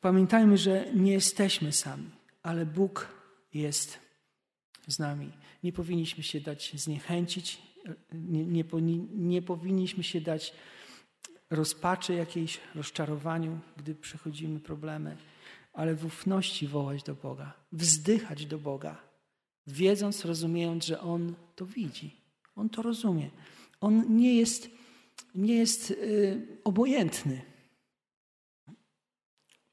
Pamiętajmy, 0.00 0.56
że 0.56 0.92
nie 0.94 1.12
jesteśmy 1.12 1.72
sami, 1.72 2.10
ale 2.42 2.66
Bóg 2.66 3.08
jest 3.54 3.98
z 4.86 4.98
nami. 4.98 5.32
Nie 5.62 5.72
powinniśmy 5.72 6.22
się 6.22 6.40
dać 6.40 6.72
zniechęcić, 6.74 7.62
nie, 8.12 8.44
nie, 8.44 8.64
nie 9.08 9.42
powinniśmy 9.42 10.04
się 10.04 10.20
dać 10.20 10.54
rozpaczy 11.50 12.14
jakiejś, 12.14 12.60
rozczarowaniu, 12.74 13.60
gdy 13.76 13.94
przechodzimy 13.94 14.60
problemy, 14.60 15.16
ale 15.72 15.94
w 15.94 16.04
ufności 16.04 16.68
wołać 16.68 17.02
do 17.02 17.14
Boga, 17.14 17.52
wzdychać 17.72 18.46
do 18.46 18.58
Boga, 18.58 19.07
wiedząc, 19.72 20.24
rozumiejąc, 20.24 20.86
że 20.86 21.00
On 21.00 21.34
to 21.56 21.66
widzi, 21.66 22.16
On 22.56 22.68
to 22.68 22.82
rozumie. 22.82 23.30
On 23.80 24.16
nie 24.16 24.34
jest, 24.36 24.70
nie 25.34 25.54
jest 25.54 25.90
yy, 25.90 26.46
obojętny. 26.64 27.42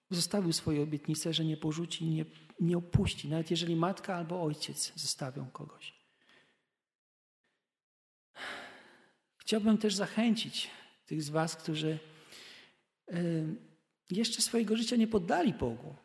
Zostawił 0.09 0.53
swoje 0.53 0.81
obietnice, 0.81 1.33
że 1.33 1.45
nie 1.45 1.57
porzuci, 1.57 2.05
nie 2.05 2.25
nie 2.59 2.77
opuści, 2.77 3.29
nawet 3.29 3.51
jeżeli 3.51 3.75
matka 3.75 4.15
albo 4.15 4.43
ojciec 4.43 4.91
zostawią 4.95 5.49
kogoś. 5.49 5.93
Chciałbym 9.37 9.77
też 9.77 9.95
zachęcić 9.95 10.69
tych 11.05 11.23
z 11.23 11.29
Was, 11.29 11.55
którzy 11.55 11.99
jeszcze 14.11 14.41
swojego 14.41 14.77
życia 14.77 14.95
nie 14.95 15.07
poddali 15.07 15.53
Bogu, 15.53 15.95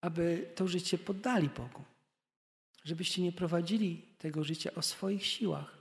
aby 0.00 0.52
to 0.54 0.68
życie 0.68 0.98
poddali 0.98 1.48
Bogu. 1.48 1.84
Żebyście 2.88 3.22
nie 3.22 3.32
prowadzili 3.32 4.02
tego 4.18 4.44
życia 4.44 4.70
o 4.74 4.82
swoich 4.82 5.26
siłach, 5.26 5.78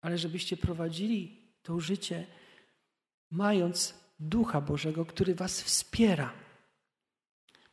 ale 0.00 0.18
żebyście 0.18 0.56
prowadzili 0.56 1.36
to 1.62 1.80
życie 1.80 2.26
mając 3.30 3.94
Ducha 4.20 4.60
Bożego, 4.60 5.06
który 5.06 5.34
Was 5.34 5.62
wspiera 5.62 6.32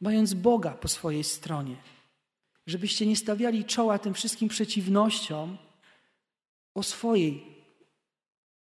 mając 0.01 0.33
Boga 0.33 0.71
po 0.71 0.87
swojej 0.87 1.23
stronie. 1.23 1.75
Żebyście 2.67 3.05
nie 3.05 3.15
stawiali 3.15 3.65
czoła 3.65 3.99
tym 3.99 4.13
wszystkim 4.13 4.49
przeciwnościom 4.49 5.57
o 6.75 6.83
swojej 6.83 7.43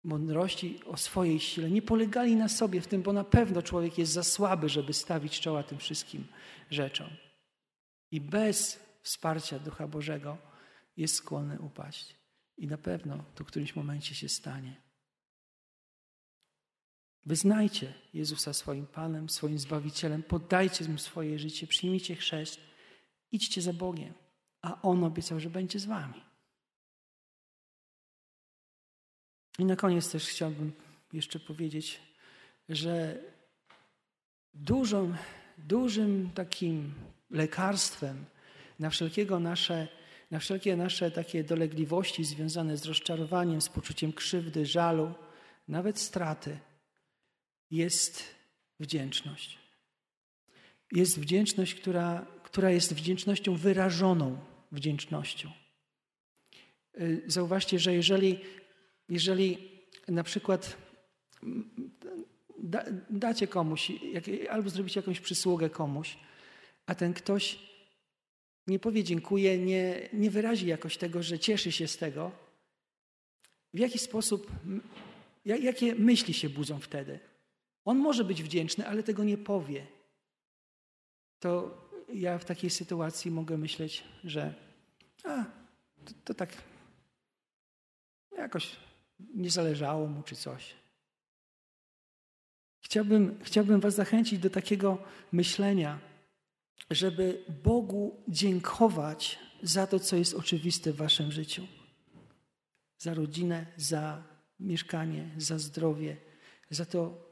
mądrości, 0.04 0.80
o 0.84 0.96
swojej 0.96 1.40
sile. 1.40 1.70
Nie 1.70 1.82
polegali 1.82 2.36
na 2.36 2.48
sobie 2.48 2.80
w 2.80 2.86
tym, 2.86 3.02
bo 3.02 3.12
na 3.12 3.24
pewno 3.24 3.62
człowiek 3.62 3.98
jest 3.98 4.12
za 4.12 4.22
słaby, 4.22 4.68
żeby 4.68 4.92
stawić 4.92 5.40
czoła 5.40 5.62
tym 5.62 5.78
wszystkim 5.78 6.26
rzeczom. 6.70 7.08
I 8.10 8.20
bez 8.20 8.83
wsparcia 9.04 9.58
Ducha 9.58 9.88
Bożego 9.88 10.38
jest 10.96 11.14
skłonny 11.14 11.60
upaść. 11.60 12.16
I 12.56 12.66
na 12.66 12.78
pewno 12.78 13.24
to 13.34 13.44
w 13.44 13.46
którymś 13.46 13.76
momencie 13.76 14.14
się 14.14 14.28
stanie. 14.28 14.76
Wyznajcie 17.26 17.94
Jezusa 18.14 18.52
swoim 18.52 18.86
Panem, 18.86 19.28
swoim 19.28 19.58
Zbawicielem, 19.58 20.22
poddajcie 20.22 20.88
Mu 20.88 20.98
swoje 20.98 21.38
życie, 21.38 21.66
przyjmijcie 21.66 22.16
chrzest, 22.16 22.60
idźcie 23.32 23.62
za 23.62 23.72
Bogiem, 23.72 24.14
a 24.62 24.82
On 24.82 25.04
obiecał, 25.04 25.40
że 25.40 25.50
będzie 25.50 25.78
z 25.78 25.84
Wami. 25.84 26.24
I 29.58 29.64
na 29.64 29.76
koniec 29.76 30.10
też 30.10 30.26
chciałbym 30.26 30.72
jeszcze 31.12 31.40
powiedzieć, 31.40 32.00
że 32.68 33.22
dużym, 34.54 35.16
dużym 35.58 36.30
takim 36.34 36.94
lekarstwem 37.30 38.24
na 38.78 38.90
wszelkiego 38.90 39.40
nasze, 39.40 39.88
na 40.30 40.38
wszelkie 40.38 40.76
nasze 40.76 41.10
takie 41.10 41.44
dolegliwości 41.44 42.24
związane 42.24 42.76
z 42.76 42.86
rozczarowaniem, 42.86 43.60
z 43.60 43.68
poczuciem 43.68 44.12
krzywdy, 44.12 44.66
żalu, 44.66 45.14
nawet 45.68 45.98
straty, 45.98 46.58
jest 47.70 48.34
wdzięczność. 48.80 49.58
Jest 50.92 51.20
wdzięczność, 51.20 51.74
która, 51.74 52.26
która 52.42 52.70
jest 52.70 52.94
wdzięcznością 52.94 53.56
wyrażoną 53.56 54.38
wdzięcznością. 54.72 55.50
Y, 57.00 57.22
zauważcie, 57.26 57.78
że 57.78 57.94
jeżeli, 57.94 58.38
jeżeli 59.08 59.70
na 60.08 60.22
przykład 60.22 60.76
da, 62.58 62.84
dacie 63.10 63.46
komuś, 63.46 63.90
jak, 63.90 64.24
albo 64.50 64.70
zrobicie 64.70 65.00
jakąś 65.00 65.20
przysługę 65.20 65.70
komuś, 65.70 66.16
a 66.86 66.94
ten 66.94 67.14
ktoś 67.14 67.58
nie 68.66 68.78
powie 68.78 69.04
dziękuję, 69.04 69.58
nie, 69.58 70.08
nie 70.12 70.30
wyrazi 70.30 70.66
jakoś 70.66 70.96
tego, 70.96 71.22
że 71.22 71.38
cieszy 71.38 71.72
się 71.72 71.88
z 71.88 71.96
tego, 71.96 72.32
w 73.74 73.78
jaki 73.78 73.98
sposób, 73.98 74.52
jakie 75.44 75.94
myśli 75.94 76.34
się 76.34 76.48
budzą 76.48 76.80
wtedy? 76.80 77.18
On 77.84 77.98
może 77.98 78.24
być 78.24 78.42
wdzięczny, 78.42 78.88
ale 78.88 79.02
tego 79.02 79.24
nie 79.24 79.38
powie. 79.38 79.86
To 81.38 81.80
ja 82.12 82.38
w 82.38 82.44
takiej 82.44 82.70
sytuacji 82.70 83.30
mogę 83.30 83.56
myśleć, 83.56 84.04
że 84.24 84.54
a, 85.24 85.44
to, 86.04 86.12
to 86.24 86.34
tak 86.34 86.52
jakoś 88.36 88.76
nie 89.34 89.50
zależało 89.50 90.06
mu 90.06 90.22
czy 90.22 90.36
coś. 90.36 90.74
Chciałbym, 92.80 93.38
chciałbym 93.42 93.80
Was 93.80 93.94
zachęcić 93.94 94.38
do 94.38 94.50
takiego 94.50 94.98
myślenia, 95.32 95.98
żeby 96.90 97.44
Bogu 97.64 98.22
dziękować 98.28 99.38
za 99.62 99.86
to, 99.86 100.00
co 100.00 100.16
jest 100.16 100.34
oczywiste 100.34 100.92
w 100.92 100.96
Waszym 100.96 101.32
życiu. 101.32 101.66
Za 102.98 103.14
rodzinę, 103.14 103.66
za 103.76 104.22
mieszkanie, 104.60 105.30
za 105.36 105.58
zdrowie, 105.58 106.16
za 106.70 106.84
to, 106.84 107.30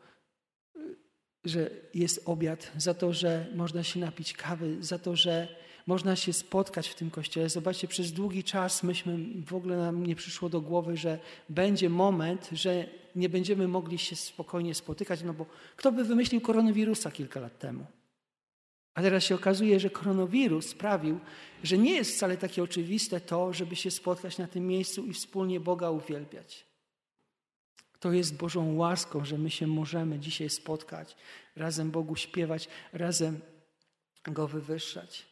że 1.45 1.71
jest 1.95 2.23
obiad, 2.25 2.73
za 2.77 2.95
to, 2.95 3.13
że 3.13 3.47
można 3.55 3.83
się 3.83 4.01
napić 4.01 4.33
kawy, 4.33 4.77
za 4.81 4.99
to, 4.99 5.17
że 5.17 5.49
można 5.87 6.17
się 6.17 6.33
spotkać 6.33 6.89
w 6.89 6.95
tym 6.95 7.11
kościele. 7.11 7.49
Zobaczcie, 7.49 7.89
przez 7.89 8.13
długi 8.13 8.45
czas 8.45 8.83
myśmy, 8.83 9.19
w 9.47 9.55
ogóle 9.55 9.77
nam 9.77 10.07
nie 10.07 10.17
przyszło 10.17 10.49
do 10.49 10.61
głowy, 10.61 10.97
że 10.97 11.19
będzie 11.49 11.91
moment, 11.91 12.49
że 12.53 12.89
nie 13.17 13.29
będziemy 13.29 13.69
mogli 13.69 13.99
się 13.99 14.17
spokojnie 14.17 14.75
spotykać, 14.75 15.23
no 15.23 15.35
bo 15.35 15.47
kto 15.77 15.93
by 15.93 16.05
wymyślił 16.05 16.41
koronawirusa 16.41 17.11
kilka 17.11 17.41
lat 17.41 17.59
temu? 17.59 17.87
A 18.95 19.03
teraz 19.03 19.25
się 19.25 19.35
okazuje, 19.35 19.81
że 19.81 19.91
koronawirus 19.91 20.67
sprawił, 20.67 21.21
że 21.63 21.79
nie 21.79 21.93
jest 21.93 22.15
wcale 22.15 22.37
takie 22.37 22.63
oczywiste 22.63 23.21
to, 23.21 23.53
żeby 23.53 23.77
się 23.77 23.91
spotkać 23.91 24.39
na 24.39 24.47
tym 24.47 24.67
miejscu 24.67 25.05
i 25.07 25.13
wspólnie 25.13 25.61
Boga 25.61 25.91
uwielbiać. 25.91 26.67
To 28.01 28.13
jest 28.13 28.37
Bożą 28.37 28.77
łaską, 28.77 29.25
że 29.25 29.39
my 29.39 29.51
się 29.51 29.67
możemy 29.67 30.19
dzisiaj 30.19 30.51
spotkać, 30.51 31.17
razem 31.57 31.91
Bogu 31.91 32.17
śpiewać, 32.17 32.69
razem 32.93 33.41
Go 34.25 34.49
wywyższać. 34.49 35.27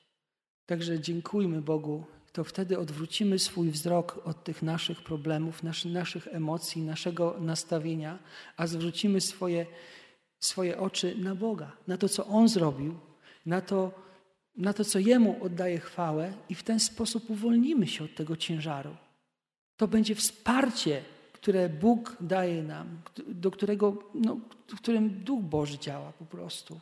Także 0.66 1.00
dziękujmy 1.00 1.62
Bogu, 1.62 2.04
to 2.32 2.44
wtedy 2.44 2.78
odwrócimy 2.78 3.38
swój 3.38 3.70
wzrok 3.70 4.20
od 4.24 4.44
tych 4.44 4.62
naszych 4.62 5.02
problemów, 5.02 5.62
naszych 5.84 6.26
emocji, 6.26 6.82
naszego 6.82 7.36
nastawienia, 7.40 8.18
a 8.56 8.66
zwrócimy 8.66 9.20
swoje, 9.20 9.66
swoje 10.40 10.78
oczy 10.78 11.14
na 11.18 11.34
Boga, 11.34 11.72
na 11.86 11.98
to, 11.98 12.08
co 12.08 12.26
On 12.26 12.48
zrobił, 12.48 12.98
na 13.46 13.60
to, 13.60 13.92
na 14.56 14.72
to, 14.72 14.84
co 14.84 14.98
Jemu 14.98 15.44
oddaje 15.44 15.78
chwałę, 15.80 16.32
i 16.48 16.54
w 16.54 16.62
ten 16.62 16.80
sposób 16.80 17.30
uwolnimy 17.30 17.86
się 17.86 18.04
od 18.04 18.14
tego 18.14 18.36
ciężaru. 18.36 18.96
To 19.76 19.88
będzie 19.88 20.14
wsparcie, 20.14 21.02
które 21.32 21.68
Bóg 21.68 22.16
daje 22.20 22.62
nam, 22.62 23.02
do 23.28 23.50
którego, 23.50 24.10
no, 24.14 24.40
w 24.68 24.76
którym 24.76 25.10
Duch 25.24 25.42
Boży 25.42 25.78
działa 25.78 26.12
po 26.12 26.24
prostu. 26.24 26.80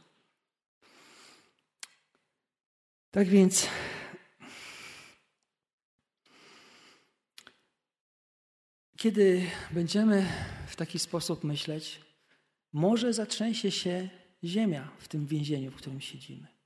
Tak 3.10 3.28
więc 3.28 3.68
kiedy 8.96 9.46
będziemy 9.70 10.26
w 10.66 10.76
taki 10.76 10.98
sposób 10.98 11.44
myśleć, 11.44 12.00
może 12.72 13.12
zatrzęsie 13.12 13.70
się 13.70 14.08
ziemia 14.44 14.90
w 14.98 15.08
tym 15.08 15.26
więzieniu, 15.26 15.70
w 15.70 15.76
którym 15.76 16.00
siedzimy. 16.00 16.57